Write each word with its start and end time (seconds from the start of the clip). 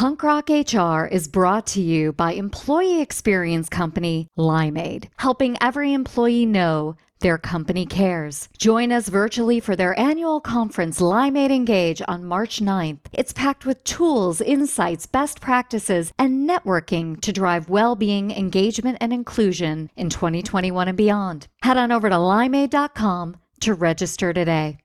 Punk 0.00 0.22
Rock 0.22 0.48
HR 0.48 1.04
is 1.04 1.28
brought 1.28 1.66
to 1.66 1.82
you 1.82 2.14
by 2.14 2.32
employee 2.32 3.02
experience 3.02 3.68
company 3.68 4.28
Limeade, 4.38 5.10
helping 5.18 5.58
every 5.60 5.92
employee 5.92 6.46
know 6.46 6.96
their 7.18 7.36
company 7.36 7.84
cares. 7.84 8.48
Join 8.56 8.92
us 8.92 9.10
virtually 9.10 9.60
for 9.60 9.76
their 9.76 9.98
annual 10.00 10.40
conference, 10.40 11.00
Limeade 11.00 11.54
Engage, 11.54 12.00
on 12.08 12.24
March 12.24 12.62
9th. 12.62 13.00
It's 13.12 13.34
packed 13.34 13.66
with 13.66 13.84
tools, 13.84 14.40
insights, 14.40 15.04
best 15.04 15.42
practices, 15.42 16.14
and 16.18 16.48
networking 16.48 17.20
to 17.20 17.30
drive 17.30 17.68
well 17.68 17.94
being, 17.94 18.30
engagement, 18.30 18.96
and 19.02 19.12
inclusion 19.12 19.90
in 19.96 20.08
2021 20.08 20.88
and 20.88 20.96
beyond. 20.96 21.46
Head 21.62 21.76
on 21.76 21.92
over 21.92 22.08
to 22.08 22.16
limeade.com 22.16 23.36
to 23.60 23.74
register 23.74 24.32
today. 24.32 24.78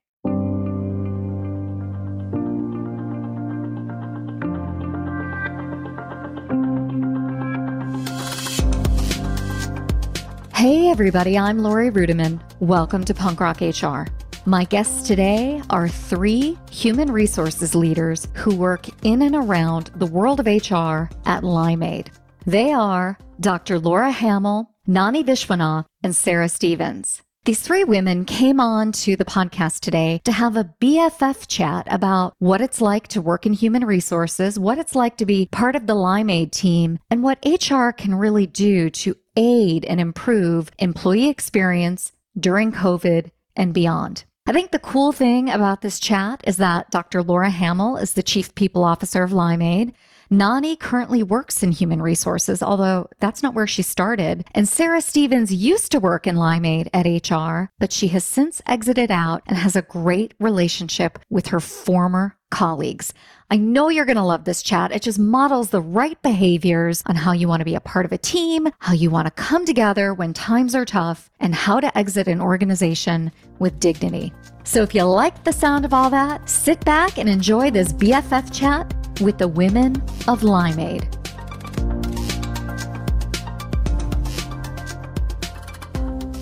Hey, 10.55 10.89
everybody, 10.89 11.37
I'm 11.37 11.59
Laurie 11.59 11.91
Ruettimann. 11.91 12.39
Welcome 12.61 13.03
to 13.03 13.13
Punk 13.13 13.41
Rock 13.41 13.59
HR. 13.59 14.05
My 14.45 14.63
guests 14.63 15.05
today 15.05 15.61
are 15.69 15.89
three 15.89 16.57
human 16.71 17.11
resources 17.11 17.75
leaders 17.75 18.29
who 18.35 18.55
work 18.55 18.87
in 19.03 19.21
and 19.23 19.35
around 19.35 19.91
the 19.97 20.05
world 20.05 20.39
of 20.39 20.45
HR 20.45 21.11
at 21.25 21.43
Limeade. 21.43 22.07
They 22.45 22.71
are 22.71 23.17
Dr. 23.41 23.79
Laura 23.79 24.09
Hamill, 24.09 24.71
Nani 24.87 25.25
Vishwanath, 25.25 25.87
and 26.03 26.15
Sarah 26.15 26.47
Stevens. 26.47 27.21
These 27.45 27.61
three 27.61 27.83
women 27.83 28.25
came 28.25 28.59
on 28.59 28.91
to 28.93 29.15
the 29.15 29.23
podcast 29.23 29.81
today 29.81 30.19
to 30.23 30.31
have 30.31 30.57
a 30.57 30.73
BFF 30.81 31.45
chat 31.47 31.87
about 31.91 32.33
what 32.39 32.59
it's 32.59 32.81
like 32.81 33.07
to 33.09 33.21
work 33.21 33.45
in 33.45 33.53
human 33.53 33.85
resources, 33.85 34.57
what 34.57 34.79
it's 34.79 34.95
like 34.95 35.17
to 35.17 35.27
be 35.27 35.45
part 35.51 35.75
of 35.75 35.85
the 35.85 35.93
Limeade 35.93 36.49
team, 36.49 36.97
and 37.11 37.21
what 37.21 37.45
HR 37.45 37.91
can 37.91 38.15
really 38.15 38.47
do 38.47 38.89
to 38.89 39.15
aid 39.35 39.85
and 39.85 40.01
improve 40.01 40.71
employee 40.79 41.29
experience 41.29 42.11
during 42.35 42.71
COVID 42.71 43.29
and 43.55 43.75
beyond. 43.75 44.23
I 44.47 44.51
think 44.51 44.71
the 44.71 44.79
cool 44.79 45.11
thing 45.11 45.51
about 45.51 45.81
this 45.81 45.99
chat 45.99 46.41
is 46.47 46.57
that 46.57 46.89
Dr. 46.89 47.21
Laura 47.21 47.51
Hamill 47.51 47.97
is 47.97 48.13
the 48.13 48.23
Chief 48.23 48.55
People 48.55 48.83
Officer 48.83 49.21
of 49.21 49.29
Limeade. 49.29 49.93
Nani 50.29 50.75
currently 50.75 51.23
works 51.23 51.63
in 51.63 51.71
human 51.71 52.01
resources, 52.01 52.63
although 52.63 53.07
that's 53.19 53.43
not 53.43 53.53
where 53.53 53.67
she 53.67 53.81
started. 53.81 54.45
And 54.53 54.67
Sarah 54.67 55.01
Stevens 55.01 55.53
used 55.53 55.91
to 55.91 55.99
work 55.99 56.27
in 56.27 56.35
Limeade 56.35 56.89
at 56.93 57.05
HR, 57.05 57.71
but 57.79 57.91
she 57.91 58.07
has 58.09 58.23
since 58.23 58.61
exited 58.65 59.11
out 59.11 59.43
and 59.47 59.57
has 59.57 59.75
a 59.75 59.81
great 59.81 60.33
relationship 60.39 61.19
with 61.29 61.47
her 61.47 61.59
former 61.59 62.37
colleagues. 62.49 63.13
I 63.49 63.57
know 63.57 63.89
you're 63.89 64.05
going 64.05 64.15
to 64.15 64.23
love 64.23 64.45
this 64.45 64.63
chat. 64.63 64.91
It 64.91 65.01
just 65.01 65.19
models 65.19 65.69
the 65.69 65.81
right 65.81 66.19
behaviors 66.21 67.03
on 67.05 67.15
how 67.15 67.31
you 67.31 67.47
want 67.47 67.61
to 67.61 67.65
be 67.65 67.75
a 67.75 67.79
part 67.79 68.05
of 68.05 68.11
a 68.11 68.17
team, 68.17 68.67
how 68.79 68.93
you 68.93 69.09
want 69.09 69.27
to 69.27 69.31
come 69.31 69.65
together 69.65 70.13
when 70.13 70.33
times 70.33 70.73
are 70.73 70.85
tough, 70.85 71.29
and 71.39 71.53
how 71.53 71.79
to 71.79 71.95
exit 71.97 72.27
an 72.27 72.41
organization 72.41 73.31
with 73.59 73.79
dignity. 73.79 74.33
So 74.63 74.81
if 74.81 74.95
you 74.95 75.03
like 75.03 75.43
the 75.43 75.53
sound 75.53 75.85
of 75.85 75.93
all 75.93 76.09
that, 76.09 76.49
sit 76.49 76.83
back 76.85 77.19
and 77.19 77.29
enjoy 77.29 77.71
this 77.71 77.93
BFF 77.93 78.51
chat 78.53 79.04
with 79.21 79.37
the 79.37 79.47
women 79.47 79.95
of 80.27 80.41
Limeade. 80.41 81.11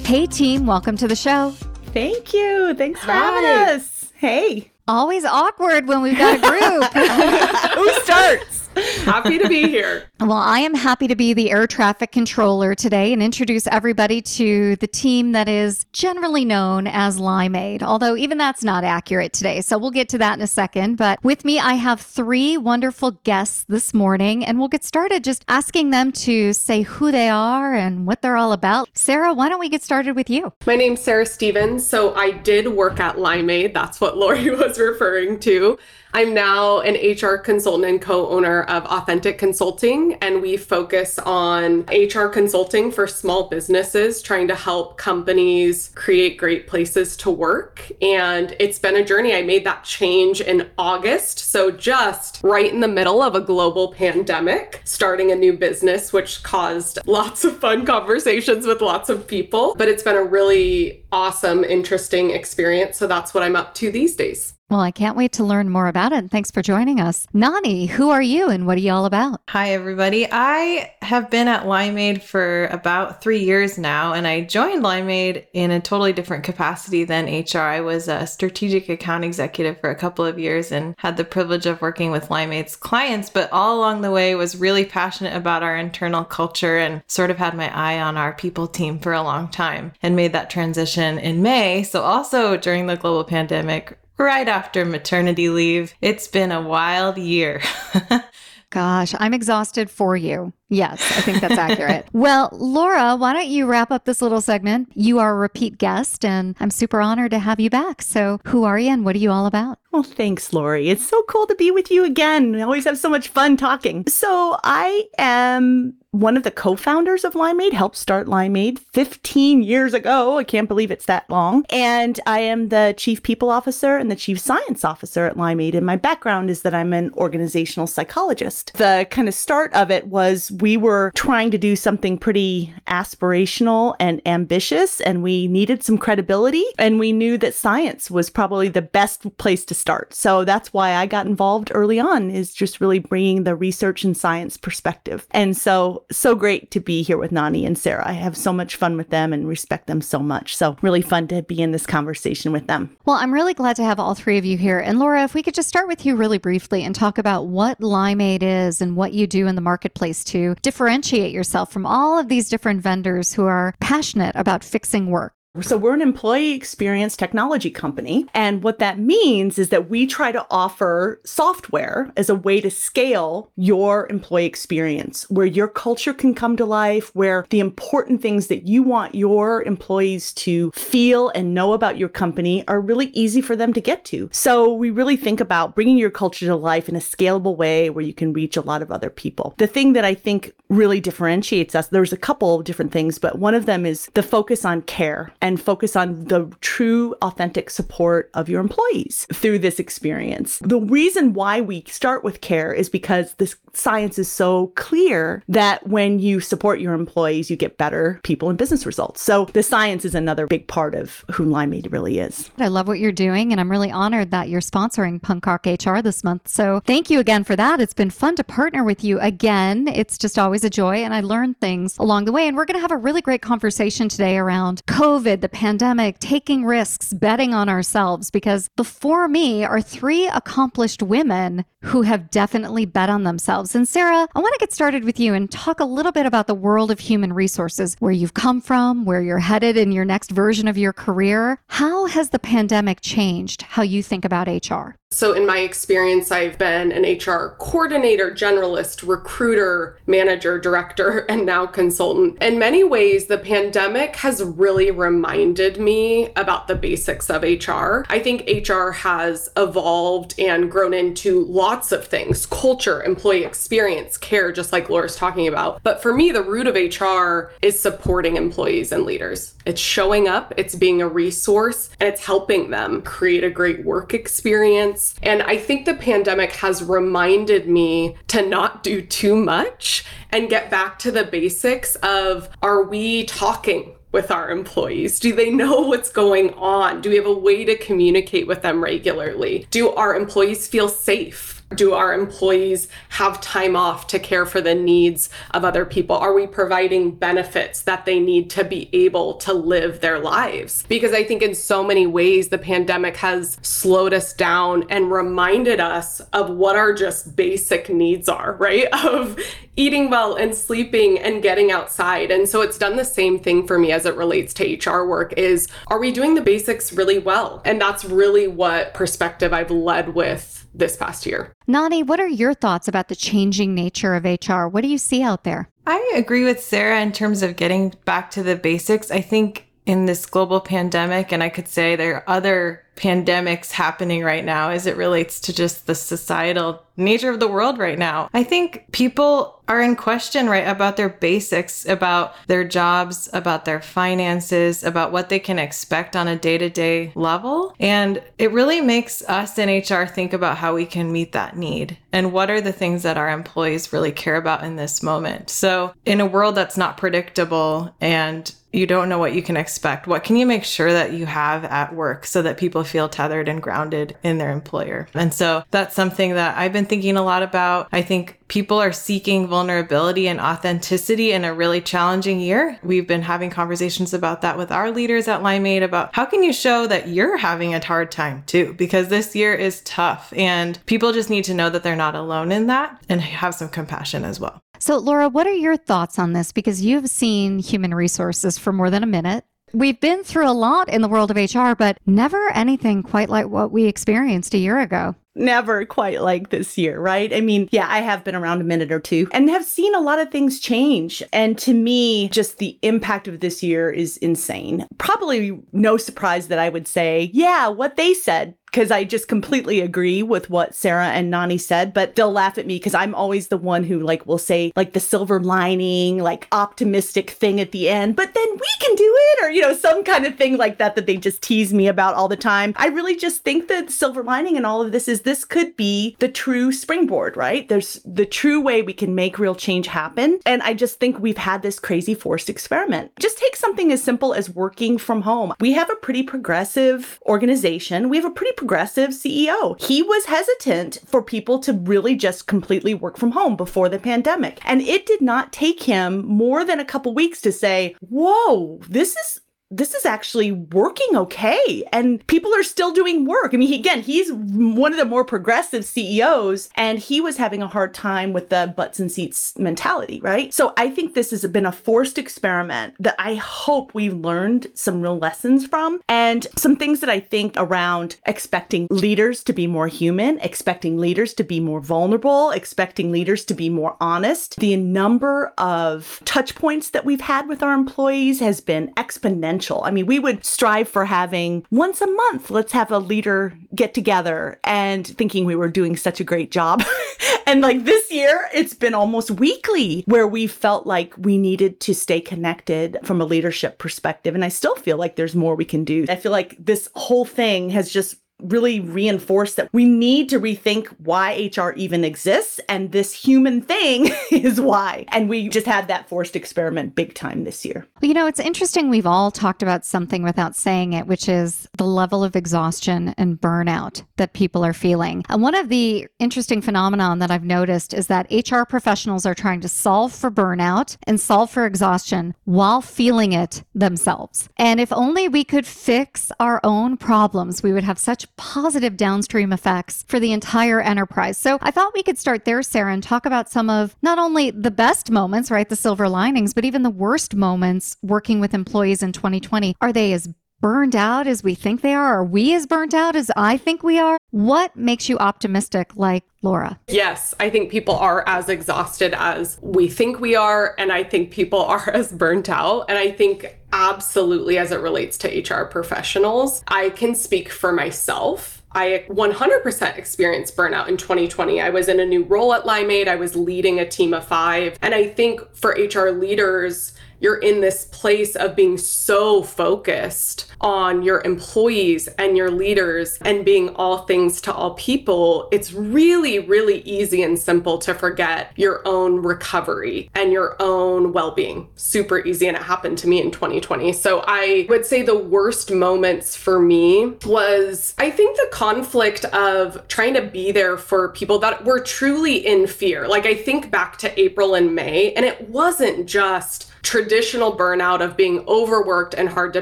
Hey, 0.05 0.25
team, 0.27 0.65
welcome 0.65 0.95
to 0.97 1.07
the 1.07 1.15
show. 1.15 1.51
Thank 1.93 2.33
you. 2.33 2.73
Thanks 2.75 2.99
for 2.99 3.11
Hi. 3.11 3.17
having 3.17 3.75
us. 3.75 4.11
Hey. 4.15 4.71
Always 4.87 5.23
awkward 5.23 5.87
when 5.87 6.01
we've 6.01 6.17
got 6.17 6.35
a 6.35 6.41
group. 6.41 6.83
Who 7.75 7.89
starts? 8.01 8.69
Happy 9.05 9.37
to 9.37 9.47
be 9.47 9.67
here. 9.67 10.03
Well, 10.23 10.37
I 10.37 10.59
am 10.59 10.73
happy 10.73 11.09
to 11.09 11.17
be 11.17 11.33
the 11.33 11.51
air 11.51 11.67
traffic 11.67 12.13
controller 12.13 12.75
today 12.75 13.11
and 13.11 13.21
introduce 13.21 13.67
everybody 13.67 14.21
to 14.21 14.77
the 14.77 14.87
team 14.87 15.33
that 15.33 15.49
is 15.49 15.85
generally 15.91 16.45
known 16.45 16.87
as 16.87 17.19
Limeade, 17.19 17.83
although 17.83 18.15
even 18.15 18.37
that's 18.37 18.63
not 18.63 18.85
accurate 18.85 19.33
today. 19.33 19.59
So 19.59 19.77
we'll 19.77 19.91
get 19.91 20.07
to 20.09 20.17
that 20.19 20.35
in 20.35 20.41
a 20.41 20.47
second. 20.47 20.95
But 20.95 21.21
with 21.25 21.43
me, 21.43 21.59
I 21.59 21.73
have 21.73 21.99
three 21.99 22.55
wonderful 22.55 23.11
guests 23.25 23.65
this 23.67 23.93
morning, 23.93 24.45
and 24.45 24.59
we'll 24.59 24.69
get 24.69 24.85
started 24.85 25.25
just 25.25 25.43
asking 25.49 25.89
them 25.89 26.13
to 26.13 26.53
say 26.53 26.83
who 26.83 27.11
they 27.11 27.27
are 27.27 27.73
and 27.73 28.07
what 28.07 28.21
they're 28.21 28.37
all 28.37 28.53
about. 28.53 28.87
Sarah, 28.93 29.33
why 29.33 29.49
don't 29.49 29.59
we 29.59 29.67
get 29.67 29.83
started 29.83 30.15
with 30.15 30.29
you? 30.29 30.53
My 30.65 30.77
name's 30.77 31.01
Sarah 31.01 31.25
Stevens. 31.25 31.85
So 31.85 32.15
I 32.15 32.31
did 32.31 32.69
work 32.69 33.01
at 33.01 33.17
Limeade. 33.17 33.73
That's 33.73 33.99
what 33.99 34.15
Laurie 34.23 34.51
was 34.51 34.79
referring 34.79 35.41
to. 35.41 35.77
I'm 36.15 36.35
now 36.35 36.79
an 36.81 36.93
HR 36.93 37.37
consultant 37.37 37.85
and 37.85 37.99
co 37.99 38.29
owner 38.29 38.63
of 38.63 38.85
Authentic 38.85 39.39
Consulting, 39.39 40.12
and 40.21 40.41
we 40.41 40.57
focus 40.57 41.19
on 41.19 41.81
HR 41.87 42.27
consulting 42.27 42.91
for 42.91 43.07
small 43.07 43.49
businesses, 43.49 44.21
trying 44.21 44.47
to 44.47 44.55
help 44.55 44.97
companies 44.97 45.91
create 45.95 46.37
great 46.37 46.67
places 46.67 47.17
to 47.17 47.31
work. 47.31 47.91
And 48.01 48.55
it's 48.59 48.79
been 48.79 48.95
a 48.95 49.03
journey. 49.03 49.35
I 49.35 49.41
made 49.41 49.65
that 49.65 49.83
change 49.83 50.41
in 50.41 50.69
August. 50.77 51.39
So, 51.39 51.71
just 51.71 52.41
right 52.43 52.71
in 52.71 52.79
the 52.79 52.87
middle 52.87 53.21
of 53.21 53.35
a 53.35 53.41
global 53.41 53.93
pandemic, 53.93 54.81
starting 54.85 55.31
a 55.31 55.35
new 55.35 55.53
business, 55.53 56.13
which 56.13 56.43
caused 56.43 56.99
lots 57.05 57.43
of 57.45 57.59
fun 57.59 57.85
conversations 57.85 58.65
with 58.65 58.81
lots 58.81 59.09
of 59.09 59.27
people. 59.27 59.75
But 59.77 59.87
it's 59.87 60.03
been 60.03 60.15
a 60.15 60.23
really 60.23 61.03
awesome, 61.11 61.63
interesting 61.63 62.31
experience. 62.31 62.97
So, 62.97 63.07
that's 63.07 63.33
what 63.33 63.43
I'm 63.43 63.55
up 63.55 63.73
to 63.75 63.91
these 63.91 64.15
days. 64.15 64.52
Well, 64.73 64.81
I 64.81 64.89
can't 64.89 65.15
wait 65.15 65.33
to 65.33 65.43
learn 65.43 65.69
more 65.69 65.85
about 65.85 66.13
it. 66.13 66.17
And 66.17 66.31
thanks 66.31 66.49
for 66.49 66.63
joining 66.63 66.99
us. 66.99 67.27
Nani, 67.31 67.85
who 67.85 68.09
are 68.09 68.23
you 68.23 68.49
and 68.49 68.65
what 68.65 68.75
are 68.75 68.81
you 68.81 68.91
all 68.91 69.05
about? 69.05 69.39
Hi, 69.49 69.69
everybody. 69.69 70.27
I 70.31 70.95
have 71.03 71.29
been 71.29 71.47
at 71.47 71.65
Limeade 71.65 72.23
for 72.23 72.65
about 72.65 73.21
three 73.21 73.43
years 73.43 73.77
now, 73.77 74.13
and 74.13 74.25
I 74.25 74.41
joined 74.41 74.83
Limeade 74.83 75.45
in 75.53 75.69
a 75.69 75.79
totally 75.79 76.11
different 76.11 76.43
capacity 76.43 77.03
than 77.03 77.27
HR. 77.27 77.59
I 77.59 77.81
was 77.81 78.07
a 78.07 78.25
strategic 78.25 78.89
account 78.89 79.23
executive 79.23 79.79
for 79.79 79.91
a 79.91 79.95
couple 79.95 80.25
of 80.25 80.39
years 80.39 80.71
and 80.71 80.95
had 80.97 81.17
the 81.17 81.23
privilege 81.23 81.67
of 81.67 81.79
working 81.79 82.09
with 82.09 82.29
Limeade's 82.29 82.75
clients, 82.75 83.29
but 83.29 83.53
all 83.53 83.77
along 83.77 84.01
the 84.01 84.09
way 84.09 84.33
was 84.33 84.55
really 84.55 84.85
passionate 84.85 85.35
about 85.35 85.61
our 85.61 85.77
internal 85.77 86.23
culture 86.23 86.79
and 86.79 87.03
sort 87.05 87.29
of 87.29 87.37
had 87.37 87.53
my 87.53 87.71
eye 87.77 88.01
on 88.01 88.17
our 88.17 88.33
people 88.33 88.65
team 88.65 88.97
for 88.97 89.13
a 89.13 89.21
long 89.21 89.49
time 89.49 89.93
and 90.01 90.15
made 90.15 90.33
that 90.33 90.49
transition 90.49 91.19
in 91.19 91.43
May. 91.43 91.83
So, 91.83 92.01
also 92.01 92.57
during 92.57 92.87
the 92.87 92.97
global 92.97 93.23
pandemic, 93.23 93.99
right 94.17 94.47
after 94.47 94.85
maternity 94.85 95.49
leave. 95.49 95.93
It's 96.01 96.27
been 96.27 96.51
a 96.51 96.61
wild 96.61 97.17
year. 97.17 97.61
Gosh, 98.69 99.13
I'm 99.19 99.33
exhausted 99.33 99.89
for 99.89 100.17
you. 100.17 100.53
Yes, 100.73 100.99
I 101.17 101.21
think 101.21 101.39
that's 101.39 101.57
accurate. 101.57 102.07
well, 102.13 102.49
Laura, 102.51 103.15
why 103.15 103.33
don't 103.33 103.47
you 103.47 103.67
wrap 103.67 103.91
up 103.91 104.05
this 104.05 104.21
little 104.23 104.41
segment? 104.41 104.91
You 104.95 105.19
are 105.19 105.31
a 105.31 105.35
repeat 105.35 105.77
guest, 105.77 106.25
and 106.25 106.55
I'm 106.59 106.71
super 106.71 106.99
honored 106.99 107.31
to 107.31 107.39
have 107.39 107.59
you 107.59 107.69
back. 107.69 108.01
So, 108.01 108.39
who 108.45 108.63
are 108.63 108.79
you 108.79 108.89
and 108.89 109.05
what 109.05 109.15
are 109.15 109.19
you 109.19 109.29
all 109.29 109.45
about? 109.45 109.77
Well, 109.91 110.01
thanks, 110.01 110.51
Laurie. 110.51 110.89
It's 110.89 111.07
so 111.07 111.21
cool 111.29 111.45
to 111.45 111.55
be 111.55 111.69
with 111.69 111.91
you 111.91 112.03
again. 112.03 112.53
We 112.53 112.61
always 112.63 112.85
have 112.85 112.97
so 112.97 113.09
much 113.09 113.27
fun 113.27 113.55
talking. 113.55 114.05
So, 114.07 114.57
I 114.63 115.07
am 115.19 115.93
one 116.13 116.37
of 116.37 116.43
the 116.43 116.51
co-founders 116.51 117.23
of 117.23 117.33
Limeade, 117.33 117.73
helped 117.73 117.95
start 117.95 118.27
Limeade 118.27 118.77
15 118.93 119.63
years 119.63 119.95
ago. 119.95 120.37
I 120.37 120.43
can't 120.43 120.67
believe 120.67 120.91
it's 120.91 121.07
that 121.07 121.27
long. 121.27 121.65
And 121.71 122.19
I 122.27 122.39
am 122.39 122.69
the 122.69 122.93
chief 122.95 123.23
people 123.23 123.49
officer 123.49 123.97
and 123.97 124.11
the 124.11 124.15
chief 124.15 124.39
science 124.39 124.85
officer 124.85 125.25
at 125.25 125.37
Limeade. 125.37 125.73
And 125.73 125.87
my 125.87 125.95
background 125.95 126.51
is 126.51 126.61
that 126.61 126.75
I'm 126.75 126.93
an 126.93 127.11
organizational 127.15 127.87
psychologist. 127.87 128.73
The 128.75 129.07
kind 129.09 129.27
of 129.27 129.33
start 129.33 129.73
of 129.73 129.89
it 129.89 130.05
was 130.05 130.51
we 130.63 130.77
were 130.77 131.11
trying 131.13 131.51
to 131.51 131.57
do 131.57 131.75
something 131.75 132.17
pretty 132.17 132.73
aspirational 132.87 133.97
and 133.99 134.21
ambitious, 134.25 135.01
and 135.01 135.21
we 135.21 135.45
needed 135.49 135.83
some 135.83 135.97
credibility. 135.97 136.63
And 136.77 136.99
we 136.99 137.11
knew 137.11 137.37
that 137.39 137.53
science 137.53 138.09
was 138.09 138.29
probably 138.29 138.69
the 138.69 138.81
best 138.81 139.37
place 139.37 139.65
to 139.65 139.73
start. 139.73 140.13
So 140.13 140.45
that's 140.45 140.71
why 140.71 140.95
I 140.95 141.05
got 141.05 141.25
involved 141.25 141.69
early 141.73 141.99
on, 141.99 142.31
is 142.31 142.53
just 142.53 142.79
really 142.79 142.99
bringing 142.99 143.43
the 143.43 143.57
research 143.57 144.05
and 144.05 144.15
science 144.15 144.55
perspective. 144.55 145.27
And 145.31 145.57
so 145.57 146.05
so 146.13 146.33
great 146.33 146.71
to 146.71 146.79
be 146.79 147.03
here 147.03 147.17
with 147.17 147.33
Nani 147.33 147.65
and 147.65 147.77
Sarah. 147.77 148.07
I 148.07 148.13
have 148.13 148.37
so 148.37 148.53
much 148.53 148.77
fun 148.77 148.95
with 148.95 149.09
them 149.09 149.33
and 149.33 149.45
respect 149.45 149.87
them 149.87 149.99
so 149.99 150.19
much. 150.19 150.55
So 150.55 150.77
really 150.81 151.01
fun 151.01 151.27
to 151.27 151.41
be 151.41 151.61
in 151.61 151.73
this 151.73 151.85
conversation 151.85 152.53
with 152.53 152.67
them. 152.67 152.95
Well, 153.03 153.17
I'm 153.17 153.33
really 153.33 153.53
glad 153.53 153.75
to 153.75 153.83
have 153.83 153.99
all 153.99 154.15
three 154.15 154.37
of 154.37 154.45
you 154.45 154.57
here. 154.57 154.79
And 154.79 154.97
Laura, 154.97 155.25
if 155.25 155.33
we 155.33 155.43
could 155.43 155.55
just 155.55 155.67
start 155.67 155.89
with 155.89 156.05
you 156.05 156.15
really 156.15 156.37
briefly 156.37 156.85
and 156.85 156.95
talk 156.95 157.17
about 157.17 157.47
what 157.47 157.81
Limeade 157.81 158.43
is 158.43 158.79
and 158.79 158.95
what 158.95 159.11
you 159.11 159.27
do 159.27 159.45
in 159.47 159.55
the 159.55 159.61
marketplace 159.61 160.23
to 160.23 160.52
differentiate 160.61 161.33
yourself 161.33 161.71
from 161.71 161.85
all 161.85 162.19
of 162.19 162.27
these 162.27 162.49
different 162.49 162.81
vendors 162.81 163.33
who 163.33 163.45
are 163.45 163.75
passionate 163.79 164.35
about 164.35 164.63
fixing 164.63 165.07
work. 165.07 165.33
So 165.61 165.77
we're 165.77 165.93
an 165.93 166.01
employee 166.01 166.53
experience 166.53 167.15
technology 167.15 167.69
company. 167.69 168.25
And 168.33 168.63
what 168.63 168.79
that 168.79 168.97
means 168.97 169.59
is 169.59 169.69
that 169.69 169.87
we 169.87 170.07
try 170.07 170.31
to 170.31 170.47
offer 170.49 171.21
software 171.25 172.11
as 172.17 172.27
a 172.27 172.33
way 172.33 172.59
to 172.59 172.71
scale 172.71 173.51
your 173.55 174.07
employee 174.09 174.47
experience, 174.47 175.29
where 175.29 175.45
your 175.45 175.67
culture 175.67 176.11
can 176.11 176.33
come 176.33 176.57
to 176.57 176.65
life, 176.65 177.11
where 177.13 177.45
the 177.51 177.59
important 177.59 178.19
things 178.19 178.47
that 178.47 178.67
you 178.67 178.81
want 178.81 179.13
your 179.13 179.61
employees 179.61 180.33
to 180.33 180.71
feel 180.71 181.29
and 181.35 181.53
know 181.53 181.73
about 181.73 181.99
your 181.99 182.09
company 182.09 182.67
are 182.67 182.81
really 182.81 183.07
easy 183.09 183.39
for 183.39 183.55
them 183.55 183.73
to 183.73 183.81
get 183.81 184.03
to. 184.05 184.29
So 184.33 184.73
we 184.73 184.89
really 184.89 185.17
think 185.17 185.39
about 185.39 185.75
bringing 185.75 185.99
your 185.99 186.09
culture 186.09 186.47
to 186.47 186.55
life 186.55 186.89
in 186.89 186.95
a 186.95 186.99
scalable 186.99 187.55
way 187.55 187.91
where 187.91 188.03
you 188.03 188.13
can 188.15 188.33
reach 188.33 188.57
a 188.57 188.61
lot 188.61 188.81
of 188.81 188.91
other 188.91 189.11
people. 189.11 189.53
The 189.59 189.67
thing 189.67 189.93
that 189.93 190.03
I 190.03 190.15
think 190.15 190.51
really 190.69 190.99
differentiates 190.99 191.75
us, 191.75 191.89
there's 191.89 192.11
a 192.11 192.17
couple 192.17 192.55
of 192.55 192.65
different 192.65 192.91
things, 192.91 193.19
but 193.19 193.37
one 193.37 193.53
of 193.53 193.67
them 193.67 193.85
is 193.85 194.09
the 194.15 194.23
focus 194.23 194.65
on 194.65 194.81
care 194.81 195.31
and 195.43 195.61
focus 195.61 195.97
on 195.97 196.23
the 196.23 196.49
true, 196.61 197.13
authentic 197.21 197.69
support 197.69 198.31
of 198.33 198.47
your 198.47 198.61
employees 198.61 199.27
through 199.33 199.59
this 199.59 199.77
experience. 199.77 200.57
The 200.59 200.79
reason 200.79 201.33
why 201.33 201.59
we 201.59 201.83
start 201.87 202.23
with 202.23 202.39
care 202.39 202.73
is 202.73 202.89
because 202.89 203.33
this 203.33 203.57
science 203.73 204.17
is 204.17 204.31
so 204.31 204.67
clear 204.75 205.43
that 205.49 205.85
when 205.87 206.19
you 206.19 206.39
support 206.39 206.79
your 206.79 206.93
employees, 206.93 207.49
you 207.49 207.57
get 207.57 207.77
better 207.77 208.21
people 208.23 208.49
and 208.49 208.57
business 208.57 208.85
results. 208.85 209.21
So 209.21 209.45
the 209.51 209.63
science 209.63 210.05
is 210.05 210.15
another 210.15 210.47
big 210.47 210.67
part 210.67 210.95
of 210.95 211.25
who 211.31 211.45
Limeade 211.45 211.91
really 211.91 212.19
is. 212.19 212.49
I 212.57 212.69
love 212.69 212.87
what 212.87 212.99
you're 212.99 213.11
doing, 213.11 213.51
and 213.51 213.59
I'm 213.59 213.69
really 213.69 213.91
honored 213.91 214.31
that 214.31 214.47
you're 214.47 214.61
sponsoring 214.61 215.21
Punk 215.21 215.45
Rock 215.45 215.65
HR 215.65 215.99
this 215.99 216.23
month. 216.23 216.47
So 216.47 216.81
thank 216.85 217.09
you 217.09 217.19
again 217.19 217.43
for 217.43 217.57
that. 217.57 217.81
It's 217.81 217.93
been 217.93 218.11
fun 218.11 218.35
to 218.37 218.43
partner 218.45 218.83
with 218.83 219.03
you 219.03 219.19
again. 219.19 219.89
It's 219.89 220.17
just 220.17 220.39
always 220.39 220.63
a 220.63 220.69
joy, 220.69 220.97
and 220.97 221.13
I 221.13 221.19
learned 221.19 221.59
things 221.59 221.97
along 221.97 222.25
the 222.25 222.31
way. 222.31 222.47
And 222.47 222.55
we're 222.55 222.65
going 222.65 222.77
to 222.77 222.81
have 222.81 222.91
a 222.91 222.97
really 222.97 223.21
great 223.21 223.41
conversation 223.41 224.07
today 224.07 224.37
around 224.37 224.85
COVID, 224.85 225.32
the 225.41 225.49
pandemic, 225.49 226.19
taking 226.19 226.65
risks, 226.65 227.13
betting 227.13 227.53
on 227.53 227.69
ourselves, 227.69 228.31
because 228.31 228.69
before 228.75 229.27
me 229.27 229.63
are 229.63 229.81
three 229.81 230.27
accomplished 230.27 231.01
women 231.01 231.65
who 231.83 232.01
have 232.01 232.31
definitely 232.31 232.85
bet 232.85 233.09
on 233.09 233.23
themselves. 233.23 233.75
And 233.75 233.87
Sarah, 233.87 234.27
I 234.33 234.39
want 234.39 234.53
to 234.53 234.59
get 234.59 234.73
started 234.73 235.03
with 235.03 235.19
you 235.19 235.33
and 235.33 235.51
talk 235.51 235.79
a 235.79 235.85
little 235.85 236.11
bit 236.11 236.25
about 236.25 236.47
the 236.47 236.55
world 236.55 236.91
of 236.91 236.99
human 236.99 237.33
resources, 237.33 237.95
where 237.99 238.11
you've 238.11 238.33
come 238.33 238.61
from, 238.61 239.05
where 239.05 239.21
you're 239.21 239.39
headed 239.39 239.77
in 239.77 239.91
your 239.91 240.05
next 240.05 240.31
version 240.31 240.67
of 240.67 240.77
your 240.77 240.93
career. 240.93 241.59
How 241.67 242.05
has 242.07 242.29
the 242.29 242.39
pandemic 242.39 243.01
changed 243.01 243.63
how 243.63 243.83
you 243.83 244.01
think 244.01 244.25
about 244.25 244.47
HR? 244.47 244.95
So, 245.13 245.33
in 245.33 245.45
my 245.45 245.59
experience, 245.59 246.31
I've 246.31 246.57
been 246.57 246.91
an 246.91 247.03
HR 247.03 247.55
coordinator, 247.59 248.31
generalist, 248.31 249.07
recruiter, 249.07 249.99
manager, 250.07 250.59
director, 250.59 251.19
and 251.29 251.45
now 251.45 251.67
consultant. 251.67 252.41
In 252.41 252.57
many 252.57 252.83
ways, 252.83 253.27
the 253.27 253.37
pandemic 253.37 254.15
has 254.17 254.43
really 254.43 254.89
reminded 254.89 255.77
me 255.77 256.29
about 256.35 256.67
the 256.67 256.73
basics 256.73 257.29
of 257.29 257.43
HR. 257.43 258.05
I 258.09 258.19
think 258.23 258.67
HR 258.67 258.89
has 258.89 259.51
evolved 259.55 260.33
and 260.39 260.71
grown 260.71 260.95
into 260.95 261.45
lots 261.45 261.72
of 261.91 262.05
things 262.05 262.45
culture, 262.45 263.03
employee 263.03 263.43
experience, 263.43 264.17
care, 264.17 264.51
just 264.51 264.71
like 264.71 264.89
Laura's 264.89 265.15
talking 265.15 265.47
about. 265.47 265.81
But 265.83 266.01
for 266.01 266.13
me, 266.13 266.31
the 266.31 266.43
root 266.43 266.67
of 266.67 266.75
HR 266.75 267.51
is 267.61 267.79
supporting 267.79 268.37
employees 268.37 268.91
and 268.91 269.03
leaders. 269.03 269.55
It's 269.65 269.81
showing 269.81 270.27
up, 270.27 270.53
it's 270.57 270.75
being 270.75 271.01
a 271.01 271.07
resource, 271.07 271.89
and 271.99 272.09
it's 272.09 272.25
helping 272.25 272.69
them 272.69 273.01
create 273.01 273.43
a 273.43 273.49
great 273.49 273.83
work 273.83 274.13
experience 274.13 275.15
and 275.21 275.41
I 275.43 275.57
think 275.57 275.85
the 275.85 275.93
pandemic 275.93 276.51
has 276.53 276.83
reminded 276.83 277.67
me 277.67 278.15
to 278.27 278.45
not 278.45 278.83
do 278.83 279.01
too 279.01 279.35
much 279.35 280.05
and 280.31 280.49
get 280.49 280.69
back 280.69 280.99
to 280.99 281.11
the 281.11 281.23
basics 281.23 281.95
of 281.97 282.49
are 282.61 282.83
we 282.83 283.25
talking 283.25 283.95
with 284.11 284.31
our 284.31 284.49
employees? 284.51 285.19
Do 285.19 285.35
they 285.35 285.49
know 285.49 285.81
what's 285.81 286.09
going 286.09 286.53
on? 286.53 287.01
Do 287.01 287.09
we 287.09 287.15
have 287.15 287.25
a 287.25 287.33
way 287.33 287.65
to 287.65 287.75
communicate 287.75 288.47
with 288.47 288.61
them 288.61 288.83
regularly? 288.83 289.67
Do 289.71 289.89
our 289.89 290.15
employees 290.15 290.67
feel 290.67 290.87
safe? 290.87 291.52
Do 291.75 291.93
our 291.93 292.13
employees 292.13 292.87
have 293.09 293.41
time 293.41 293.75
off 293.75 294.07
to 294.07 294.19
care 294.19 294.45
for 294.45 294.61
the 294.61 294.75
needs 294.75 295.29
of 295.51 295.65
other 295.65 295.85
people? 295.85 296.15
Are 296.15 296.33
we 296.33 296.47
providing 296.47 297.11
benefits 297.11 297.81
that 297.83 298.05
they 298.05 298.19
need 298.19 298.49
to 298.51 298.63
be 298.63 298.89
able 298.93 299.35
to 299.35 299.53
live 299.53 300.01
their 300.01 300.19
lives? 300.19 300.83
Because 300.87 301.13
I 301.13 301.23
think 301.23 301.41
in 301.41 301.55
so 301.55 301.83
many 301.83 302.07
ways, 302.07 302.49
the 302.49 302.57
pandemic 302.57 303.17
has 303.17 303.57
slowed 303.61 304.13
us 304.13 304.33
down 304.33 304.85
and 304.89 305.11
reminded 305.11 305.79
us 305.79 306.19
of 306.31 306.49
what 306.49 306.75
our 306.75 306.93
just 306.93 307.35
basic 307.35 307.89
needs 307.89 308.29
are, 308.29 308.53
right? 308.53 308.87
Of 309.13 309.37
eating 309.75 310.09
well 310.09 310.35
and 310.35 310.55
sleeping 310.55 311.19
and 311.19 311.43
getting 311.43 311.71
outside. 311.71 312.31
And 312.31 312.47
so 312.47 312.61
it's 312.61 312.77
done 312.77 312.95
the 312.95 313.05
same 313.05 313.39
thing 313.39 313.67
for 313.67 313.77
me 313.77 313.91
as 313.91 314.05
it 314.05 314.15
relates 314.15 314.53
to 314.55 314.75
HR 314.75 315.05
work 315.05 315.33
is 315.37 315.67
are 315.87 315.99
we 315.99 316.11
doing 316.11 316.35
the 316.35 316.41
basics 316.41 316.93
really 316.93 317.19
well? 317.19 317.61
And 317.65 317.81
that's 317.81 318.05
really 318.05 318.47
what 318.47 318.93
perspective 318.93 319.53
I've 319.53 319.71
led 319.71 320.13
with 320.13 320.62
this 320.73 320.97
past 320.97 321.25
year. 321.25 321.53
Nani, 321.67 322.03
what 322.03 322.19
are 322.19 322.27
your 322.27 322.53
thoughts 322.53 322.87
about 322.87 323.07
the 323.07 323.15
changing 323.15 323.73
nature 323.75 324.15
of 324.15 324.25
HR? 324.25 324.67
What 324.67 324.81
do 324.81 324.87
you 324.87 324.97
see 324.97 325.21
out 325.21 325.43
there? 325.43 325.69
I 325.85 326.13
agree 326.15 326.43
with 326.43 326.63
Sarah 326.63 327.01
in 327.01 327.11
terms 327.11 327.43
of 327.43 327.55
getting 327.55 327.93
back 328.05 328.31
to 328.31 328.43
the 328.43 328.55
basics. 328.55 329.11
I 329.11 329.21
think 329.21 329.67
in 329.85 330.05
this 330.05 330.25
global 330.25 330.61
pandemic, 330.61 331.31
and 331.31 331.43
I 331.43 331.49
could 331.49 331.67
say 331.67 331.95
there 331.95 332.15
are 332.15 332.23
other 332.27 332.83
pandemics 332.95 333.71
happening 333.71 334.23
right 334.23 334.45
now 334.45 334.69
as 334.69 334.85
it 334.85 334.95
relates 334.95 335.39
to 335.39 335.53
just 335.53 335.87
the 335.87 335.95
societal 335.95 336.83
nature 336.95 337.31
of 337.31 337.39
the 337.39 337.47
world 337.47 337.79
right 337.79 337.97
now. 337.97 338.29
I 338.33 338.43
think 338.43 338.85
people 338.91 339.61
are 339.67 339.81
in 339.81 339.95
question, 339.95 340.47
right, 340.47 340.67
about 340.67 340.95
their 340.97 341.09
basics, 341.09 341.87
about 341.87 342.35
their 342.47 342.63
jobs, 342.63 343.29
about 343.33 343.65
their 343.65 343.81
finances, 343.81 344.83
about 344.83 345.11
what 345.11 345.29
they 345.29 345.39
can 345.39 345.57
expect 345.57 346.15
on 346.15 346.27
a 346.27 346.35
day 346.35 346.57
to 346.57 346.69
day 346.69 347.11
level. 347.15 347.73
And 347.79 348.21
it 348.37 348.51
really 348.51 348.81
makes 348.81 349.23
us 349.27 349.57
in 349.57 349.69
HR 349.69 350.05
think 350.05 350.33
about 350.33 350.57
how 350.57 350.75
we 350.75 350.85
can 350.85 351.11
meet 351.11 351.31
that 351.31 351.57
need 351.57 351.97
and 352.11 352.31
what 352.31 352.51
are 352.51 352.61
the 352.61 352.73
things 352.73 353.03
that 353.03 353.17
our 353.17 353.31
employees 353.31 353.91
really 353.91 354.11
care 354.11 354.35
about 354.35 354.63
in 354.63 354.75
this 354.75 355.01
moment. 355.01 355.49
So, 355.49 355.93
in 356.05 356.21
a 356.21 356.25
world 356.25 356.55
that's 356.55 356.77
not 356.77 356.97
predictable 356.97 357.95
and 357.99 358.53
you 358.73 358.87
don't 358.87 359.07
know 359.07 359.19
what 359.19 359.33
you 359.33 359.43
can 359.43 359.55
expect. 359.55 360.07
What 360.07 360.23
can 360.23 360.35
you 360.35 360.45
make 360.45 360.63
sure 360.63 360.91
that 360.91 361.13
you 361.13 361.27
have 361.27 361.63
at 361.65 361.95
work 361.95 362.25
so 362.25 362.41
that 362.41 362.57
people 362.57 362.83
feel 362.83 363.07
tethered 363.07 363.47
and 363.47 363.61
grounded 363.61 364.17
in 364.23 364.39
their 364.39 364.51
employer? 364.51 365.07
And 365.13 365.33
so 365.33 365.63
that's 365.71 365.95
something 365.95 366.33
that 366.33 366.57
I've 366.57 366.73
been 366.73 366.87
thinking 366.87 367.15
a 367.15 367.23
lot 367.23 367.43
about. 367.43 367.87
I 367.91 368.01
think 368.01 368.39
people 368.47 368.79
are 368.79 368.91
seeking 368.91 369.47
vulnerability 369.47 370.27
and 370.27 370.39
authenticity 370.39 371.31
in 371.31 371.45
a 371.45 371.53
really 371.53 371.81
challenging 371.81 372.39
year. 372.39 372.79
We've 372.83 373.07
been 373.07 373.21
having 373.21 373.51
conversations 373.51 374.13
about 374.13 374.41
that 374.41 374.57
with 374.57 374.71
our 374.71 374.91
leaders 374.91 375.27
at 375.27 375.41
Limeade 375.41 375.83
about 375.83 376.13
how 376.13 376.25
can 376.25 376.43
you 376.43 376.51
show 376.51 376.87
that 376.87 377.07
you're 377.07 377.37
having 377.37 377.75
a 377.75 377.83
hard 377.83 378.11
time 378.11 378.43
too? 378.47 378.73
Because 378.73 379.07
this 379.07 379.35
year 379.35 379.53
is 379.53 379.81
tough 379.81 380.33
and 380.35 380.83
people 380.87 381.13
just 381.13 381.29
need 381.29 381.43
to 381.45 381.53
know 381.53 381.69
that 381.69 381.83
they're 381.83 381.95
not 381.95 382.15
alone 382.15 382.51
in 382.51 382.67
that 382.67 383.03
and 383.07 383.21
have 383.21 383.53
some 383.55 383.69
compassion 383.69 384.25
as 384.25 384.39
well. 384.39 384.61
So, 384.83 384.97
Laura, 384.97 385.29
what 385.29 385.47
are 385.47 385.53
your 385.53 385.77
thoughts 385.77 386.19
on 386.19 386.33
this? 386.33 386.51
Because 386.51 386.81
you've 386.81 387.09
seen 387.09 387.57
human 387.57 387.93
resources 387.93 388.57
for 388.57 388.73
more 388.73 388.89
than 388.89 389.01
a 389.01 389.05
minute. 389.05 389.45
We've 389.71 389.97
been 389.97 390.25
through 390.25 390.49
a 390.49 390.51
lot 390.51 390.89
in 390.89 391.01
the 391.01 391.07
world 391.07 391.31
of 391.31 391.37
HR, 391.37 391.73
but 391.73 391.97
never 392.05 392.49
anything 392.49 393.01
quite 393.01 393.29
like 393.29 393.47
what 393.47 393.71
we 393.71 393.85
experienced 393.85 394.53
a 394.53 394.57
year 394.57 394.81
ago 394.81 395.15
never 395.35 395.85
quite 395.85 396.21
like 396.21 396.49
this 396.49 396.77
year, 396.77 396.99
right? 396.99 397.33
I 397.33 397.41
mean, 397.41 397.67
yeah, 397.71 397.87
I 397.89 398.01
have 398.01 398.23
been 398.23 398.35
around 398.35 398.61
a 398.61 398.65
minute 398.65 398.91
or 398.91 398.99
two 398.99 399.27
and 399.31 399.49
have 399.49 399.65
seen 399.65 399.95
a 399.95 399.99
lot 399.99 400.19
of 400.19 400.31
things 400.31 400.59
change. 400.59 401.23
And 401.31 401.57
to 401.59 401.73
me, 401.73 402.29
just 402.29 402.57
the 402.57 402.77
impact 402.81 403.27
of 403.27 403.39
this 403.39 403.63
year 403.63 403.89
is 403.89 404.17
insane. 404.17 404.85
Probably 404.97 405.59
no 405.71 405.97
surprise 405.97 406.47
that 406.47 406.59
I 406.59 406.69
would 406.69 406.87
say, 406.87 407.31
yeah, 407.33 407.67
what 407.67 407.95
they 407.95 408.13
said 408.13 408.55
because 408.73 408.89
I 408.89 409.03
just 409.03 409.27
completely 409.27 409.81
agree 409.81 410.23
with 410.23 410.49
what 410.49 410.73
Sarah 410.73 411.09
and 411.09 411.29
Nani 411.29 411.59
said, 411.59 411.93
but 411.93 412.15
they'll 412.15 412.31
laugh 412.31 412.57
at 412.57 412.65
me 412.65 412.77
because 412.77 412.95
I'm 412.95 413.13
always 413.13 413.49
the 413.49 413.57
one 413.57 413.83
who 413.83 413.99
like 413.99 414.25
will 414.25 414.39
say 414.39 414.73
like 414.75 414.93
the 414.93 414.99
silver 414.99 415.39
lining, 415.39 416.17
like 416.17 416.47
optimistic 416.51 417.29
thing 417.29 417.59
at 417.61 417.71
the 417.71 417.87
end, 417.87 418.15
but 418.15 418.33
then 418.33 418.47
we 418.51 418.67
can 418.79 418.95
do 418.95 419.15
it 419.15 419.45
or 419.45 419.51
you 419.51 419.61
know 419.61 419.75
some 419.75 420.03
kind 420.03 420.25
of 420.25 420.35
thing 420.35 420.57
like 420.57 420.79
that 420.79 420.95
that 420.95 421.05
they 421.05 421.17
just 421.17 421.43
tease 421.43 421.71
me 421.71 421.87
about 421.87 422.15
all 422.15 422.27
the 422.27 422.35
time. 422.35 422.73
I 422.75 422.87
really 422.87 423.15
just 423.15 423.43
think 423.43 423.67
that 423.67 423.91
silver 423.91 424.23
lining 424.23 424.57
and 424.57 424.65
all 424.65 424.81
of 424.81 424.91
this 424.91 425.07
is 425.07 425.21
this 425.21 425.45
could 425.45 425.77
be 425.77 426.15
the 426.17 426.27
true 426.27 426.71
springboard, 426.71 427.37
right? 427.37 427.69
There's 427.69 428.01
the 428.03 428.25
true 428.25 428.59
way 428.59 428.81
we 428.81 428.93
can 428.93 429.13
make 429.13 429.37
real 429.37 429.53
change 429.53 429.85
happen. 429.85 430.39
And 430.47 430.63
I 430.63 430.73
just 430.73 430.99
think 430.99 431.19
we've 431.19 431.37
had 431.37 431.61
this 431.61 431.77
crazy 431.77 432.15
forced 432.15 432.49
experiment. 432.49 433.11
Just 433.19 433.37
take 433.37 433.55
something 433.55 433.91
as 433.91 434.03
simple 434.03 434.33
as 434.33 434.49
working 434.49 434.97
from 434.97 435.21
home. 435.21 435.53
We 435.59 435.73
have 435.73 435.91
a 435.91 435.95
pretty 435.95 436.23
progressive 436.23 437.19
organization. 437.27 438.09
We 438.09 438.17
have 438.17 438.25
a 438.25 438.31
pretty 438.31 438.53
progressive 438.63 439.09
CEO. 439.09 439.77
He 439.81 440.01
was 440.01 440.23
hesitant 440.23 440.99
for 441.05 441.21
people 441.21 441.59
to 441.59 441.73
really 441.73 442.15
just 442.15 442.47
completely 442.47 442.93
work 442.93 443.17
from 443.17 443.31
home 443.31 443.57
before 443.57 443.89
the 443.89 443.99
pandemic. 443.99 444.61
And 444.63 444.79
it 444.81 445.05
did 445.05 445.19
not 445.19 445.51
take 445.51 445.83
him 445.83 446.25
more 446.25 446.63
than 446.63 446.79
a 446.79 446.85
couple 446.85 447.13
weeks 447.13 447.41
to 447.41 447.51
say, 447.51 447.97
whoa, 447.99 448.79
this 448.87 449.17
is 449.17 449.41
this 449.77 449.93
is 449.93 450.05
actually 450.05 450.51
working 450.51 451.15
okay 451.15 451.83
and 451.91 452.25
people 452.27 452.53
are 452.55 452.63
still 452.63 452.93
doing 452.93 453.25
work. 453.25 453.53
I 453.53 453.57
mean, 453.57 453.67
he, 453.67 453.75
again, 453.75 454.01
he's 454.01 454.31
one 454.31 454.91
of 454.91 454.99
the 454.99 455.05
more 455.05 455.25
progressive 455.25 455.83
CEOs 455.83 456.69
and 456.75 456.99
he 456.99 457.19
was 457.19 457.37
having 457.37 457.61
a 457.61 457.67
hard 457.67 457.93
time 457.93 458.33
with 458.33 458.49
the 458.49 458.73
butts 458.75 458.99
and 458.99 459.11
seats 459.11 459.57
mentality, 459.57 460.19
right? 460.21 460.53
So 460.53 460.73
I 460.77 460.89
think 460.89 461.13
this 461.13 461.31
has 461.31 461.45
been 461.47 461.65
a 461.65 461.71
forced 461.71 462.17
experiment 462.17 462.95
that 462.99 463.15
I 463.17 463.35
hope 463.35 463.93
we've 463.93 464.13
learned 464.13 464.67
some 464.75 465.01
real 465.01 465.17
lessons 465.17 465.65
from 465.65 466.01
and 466.07 466.45
some 466.55 466.75
things 466.75 466.99
that 466.99 467.09
I 467.09 467.19
think 467.19 467.55
around 467.57 468.17
expecting 468.25 468.87
leaders 468.91 469.43
to 469.45 469.53
be 469.53 469.65
more 469.65 469.87
human, 469.87 470.39
expecting 470.39 470.97
leaders 470.97 471.33
to 471.35 471.43
be 471.43 471.59
more 471.59 471.81
vulnerable, 471.81 472.51
expecting 472.51 473.11
leaders 473.11 473.43
to 473.45 473.53
be 473.53 473.69
more 473.69 473.97
honest. 473.99 474.57
The 474.57 474.75
number 474.75 475.53
of 475.57 476.21
touch 476.25 476.55
points 476.55 476.91
that 476.91 477.05
we've 477.05 477.21
had 477.21 477.47
with 477.47 477.63
our 477.63 477.73
employees 477.73 478.39
has 478.39 478.61
been 478.61 478.93
exponential. 478.95 479.62
I 479.83 479.91
mean, 479.91 480.05
we 480.05 480.19
would 480.19 480.45
strive 480.45 480.87
for 480.87 481.05
having 481.05 481.65
once 481.71 482.01
a 482.01 482.07
month, 482.07 482.49
let's 482.49 482.71
have 482.71 482.91
a 482.91 482.99
leader 482.99 483.53
get 483.75 483.93
together 483.93 484.59
and 484.63 485.05
thinking 485.05 485.45
we 485.45 485.55
were 485.55 485.69
doing 485.69 485.95
such 485.95 486.19
a 486.19 486.23
great 486.23 486.51
job. 486.51 486.83
and 487.47 487.61
like 487.61 487.83
this 487.85 488.11
year, 488.11 488.49
it's 488.53 488.73
been 488.73 488.93
almost 488.93 489.31
weekly 489.31 490.03
where 490.07 490.27
we 490.27 490.47
felt 490.47 490.85
like 490.85 491.13
we 491.17 491.37
needed 491.37 491.79
to 491.81 491.93
stay 491.93 492.21
connected 492.21 492.97
from 493.03 493.21
a 493.21 493.25
leadership 493.25 493.77
perspective. 493.77 494.35
And 494.35 494.45
I 494.45 494.49
still 494.49 494.75
feel 494.75 494.97
like 494.97 495.15
there's 495.15 495.35
more 495.35 495.55
we 495.55 495.65
can 495.65 495.83
do. 495.83 496.05
I 496.09 496.15
feel 496.15 496.31
like 496.31 496.55
this 496.59 496.89
whole 496.95 497.25
thing 497.25 497.69
has 497.69 497.91
just 497.91 498.17
really 498.43 498.79
reinforced 498.79 499.57
that 499.57 499.69
we 499.73 499.85
need 499.85 500.29
to 500.29 500.39
rethink 500.39 500.87
why 500.99 501.49
HR 501.55 501.71
even 501.75 502.03
exists. 502.03 502.59
And 502.69 502.91
this 502.91 503.13
human 503.13 503.61
thing 503.61 504.11
is 504.31 504.59
why. 504.59 505.05
And 505.09 505.29
we 505.29 505.49
just 505.49 505.65
had 505.65 505.87
that 505.87 506.09
forced 506.09 506.35
experiment 506.35 506.95
big 506.95 507.13
time 507.13 507.43
this 507.43 507.65
year. 507.65 507.87
Well, 508.01 508.07
you 508.07 508.13
know, 508.13 508.27
it's 508.27 508.39
interesting. 508.39 508.89
We've 508.89 509.07
all 509.07 509.31
talked 509.31 509.63
about 509.63 509.85
something 509.85 510.23
without 510.23 510.55
saying 510.55 510.93
it, 510.93 511.07
which 511.07 511.29
is 511.29 511.67
the 511.77 511.85
level 511.85 512.23
of 512.23 512.35
exhaustion 512.35 513.13
and 513.17 513.39
burnout 513.39 514.03
that 514.17 514.33
people 514.33 514.63
are 514.65 514.73
feeling. 514.73 515.23
And 515.29 515.41
one 515.41 515.55
of 515.55 515.69
the 515.69 516.07
interesting 516.19 516.61
phenomenon 516.61 517.19
that 517.19 517.31
I've 517.31 517.43
noticed 517.43 517.93
is 517.93 518.07
that 518.07 518.27
HR 518.31 518.63
professionals 518.63 519.25
are 519.25 519.35
trying 519.35 519.61
to 519.61 519.69
solve 519.69 520.13
for 520.13 520.29
burnout 520.29 520.97
and 521.07 521.19
solve 521.19 521.49
for 521.49 521.65
exhaustion 521.65 522.35
while 522.43 522.81
feeling 522.81 523.33
it 523.33 523.63
themselves. 523.73 524.49
And 524.57 524.79
if 524.79 524.91
only 524.91 525.27
we 525.27 525.43
could 525.43 525.65
fix 525.65 526.31
our 526.39 526.59
own 526.63 526.97
problems, 526.97 527.63
we 527.63 527.73
would 527.73 527.83
have 527.83 527.99
such 527.99 528.32
positive 528.37 528.97
downstream 528.97 529.53
effects 529.53 530.03
for 530.07 530.19
the 530.19 530.31
entire 530.31 530.81
enterprise. 530.81 531.37
So 531.37 531.57
I 531.61 531.71
thought 531.71 531.93
we 531.93 532.03
could 532.03 532.17
start 532.17 532.45
there, 532.45 532.61
Sarah, 532.63 532.93
and 532.93 533.03
talk 533.03 533.25
about 533.25 533.49
some 533.49 533.69
of 533.69 533.95
not 534.01 534.19
only 534.19 534.51
the 534.51 534.71
best 534.71 535.11
moments, 535.11 535.51
right, 535.51 535.67
the 535.67 535.75
silver 535.75 536.09
linings, 536.09 536.53
but 536.53 536.65
even 536.65 536.83
the 536.83 536.89
worst 536.89 537.35
moments 537.35 537.97
working 538.01 538.39
with 538.39 538.53
employees 538.53 539.03
in 539.03 539.11
2020. 539.11 539.75
Are 539.81 539.93
they 539.93 540.13
as 540.13 540.29
burned 540.63 540.95
out 540.95 541.27
as 541.27 541.43
we 541.43 541.53
think 541.53 541.81
they 541.81 541.93
are? 541.93 542.19
Are 542.19 542.23
we 542.23 542.55
as 542.55 542.65
burnt 542.65 542.93
out 542.93 543.17
as 543.17 543.29
I 543.35 543.57
think 543.57 543.83
we 543.83 543.99
are? 543.99 544.17
What 544.31 544.73
makes 544.77 545.09
you 545.09 545.17
optimistic 545.17 545.97
like 545.97 546.23
Laura? 546.41 546.79
Yes, 546.87 547.35
I 547.37 547.49
think 547.49 547.69
people 547.69 547.97
are 547.97 548.23
as 548.27 548.47
exhausted 548.47 549.13
as 549.13 549.59
we 549.61 549.89
think 549.89 550.21
we 550.21 550.37
are. 550.37 550.73
And 550.77 550.93
I 550.93 551.03
think 551.03 551.31
people 551.31 551.59
are 551.65 551.89
as 551.89 552.13
burnt 552.13 552.47
out. 552.47 552.85
And 552.87 552.97
I 552.97 553.11
think 553.11 553.57
absolutely 553.73 554.57
as 554.57 554.71
it 554.71 554.79
relates 554.79 555.17
to 555.17 555.27
HR 555.27 555.65
professionals, 555.65 556.63
I 556.69 556.91
can 556.91 557.13
speak 557.13 557.49
for 557.49 557.73
myself. 557.73 558.61
I 558.71 559.05
100% 559.09 559.97
experienced 559.97 560.55
burnout 560.55 560.87
in 560.87 560.95
2020. 560.95 561.59
I 561.59 561.71
was 561.71 561.89
in 561.89 561.99
a 561.99 562.05
new 562.05 562.23
role 562.23 562.53
at 562.53 562.63
Limeade. 562.63 563.09
I 563.09 563.17
was 563.17 563.35
leading 563.35 563.79
a 563.79 563.87
team 563.87 564.13
of 564.13 564.25
five. 564.25 564.79
And 564.81 564.95
I 564.95 565.09
think 565.09 565.41
for 565.53 565.71
HR 565.71 566.09
leaders, 566.11 566.93
you're 567.23 567.37
in 567.37 567.61
this 567.61 567.85
place 567.85 568.35
of 568.35 568.53
being 568.53 568.77
so 568.77 569.41
focused 569.41 570.51
on 570.59 571.01
your 571.01 571.21
employees 571.21 572.09
and 572.19 572.35
your 572.35 572.51
leaders 572.51 573.17
and 573.21 573.45
being 573.45 573.69
all 573.75 573.99
things 573.99 574.41
to 574.41 574.53
all 574.53 574.73
people, 574.73 575.47
it's 575.53 575.71
really, 575.71 576.39
really 576.39 576.81
easy 576.81 577.23
and 577.23 577.39
simple 577.39 577.77
to 577.77 577.93
forget 577.93 578.51
your 578.57 578.85
own 578.85 579.15
recovery 579.21 580.09
and 580.13 580.33
your 580.33 580.57
own 580.59 581.13
well 581.13 581.31
being. 581.31 581.69
Super 581.77 582.19
easy. 582.19 582.47
And 582.47 582.57
it 582.57 582.63
happened 582.63 582.97
to 582.99 583.07
me 583.07 583.21
in 583.21 583.31
2020. 583.31 583.93
So 583.93 584.23
I 584.27 584.65
would 584.67 584.85
say 584.85 585.01
the 585.01 585.17
worst 585.17 585.71
moments 585.71 586.35
for 586.35 586.59
me 586.59 587.13
was, 587.25 587.95
I 587.97 588.11
think, 588.11 588.35
the 588.35 588.49
conflict 588.51 589.23
of 589.25 589.87
trying 589.87 590.13
to 590.15 590.21
be 590.21 590.51
there 590.51 590.77
for 590.77 591.09
people 591.09 591.39
that 591.39 591.63
were 591.63 591.79
truly 591.79 592.45
in 592.45 592.67
fear. 592.67 593.07
Like 593.07 593.25
I 593.25 593.33
think 593.33 593.71
back 593.71 593.97
to 593.99 594.19
April 594.19 594.55
and 594.55 594.75
May, 594.75 595.13
and 595.13 595.25
it 595.25 595.49
wasn't 595.49 596.05
just 596.05 596.72
traditional 596.83 597.57
burnout 597.57 598.01
of 598.03 598.15
being 598.15 598.45
overworked 598.47 599.15
and 599.15 599.29
hard 599.29 599.53
to 599.53 599.61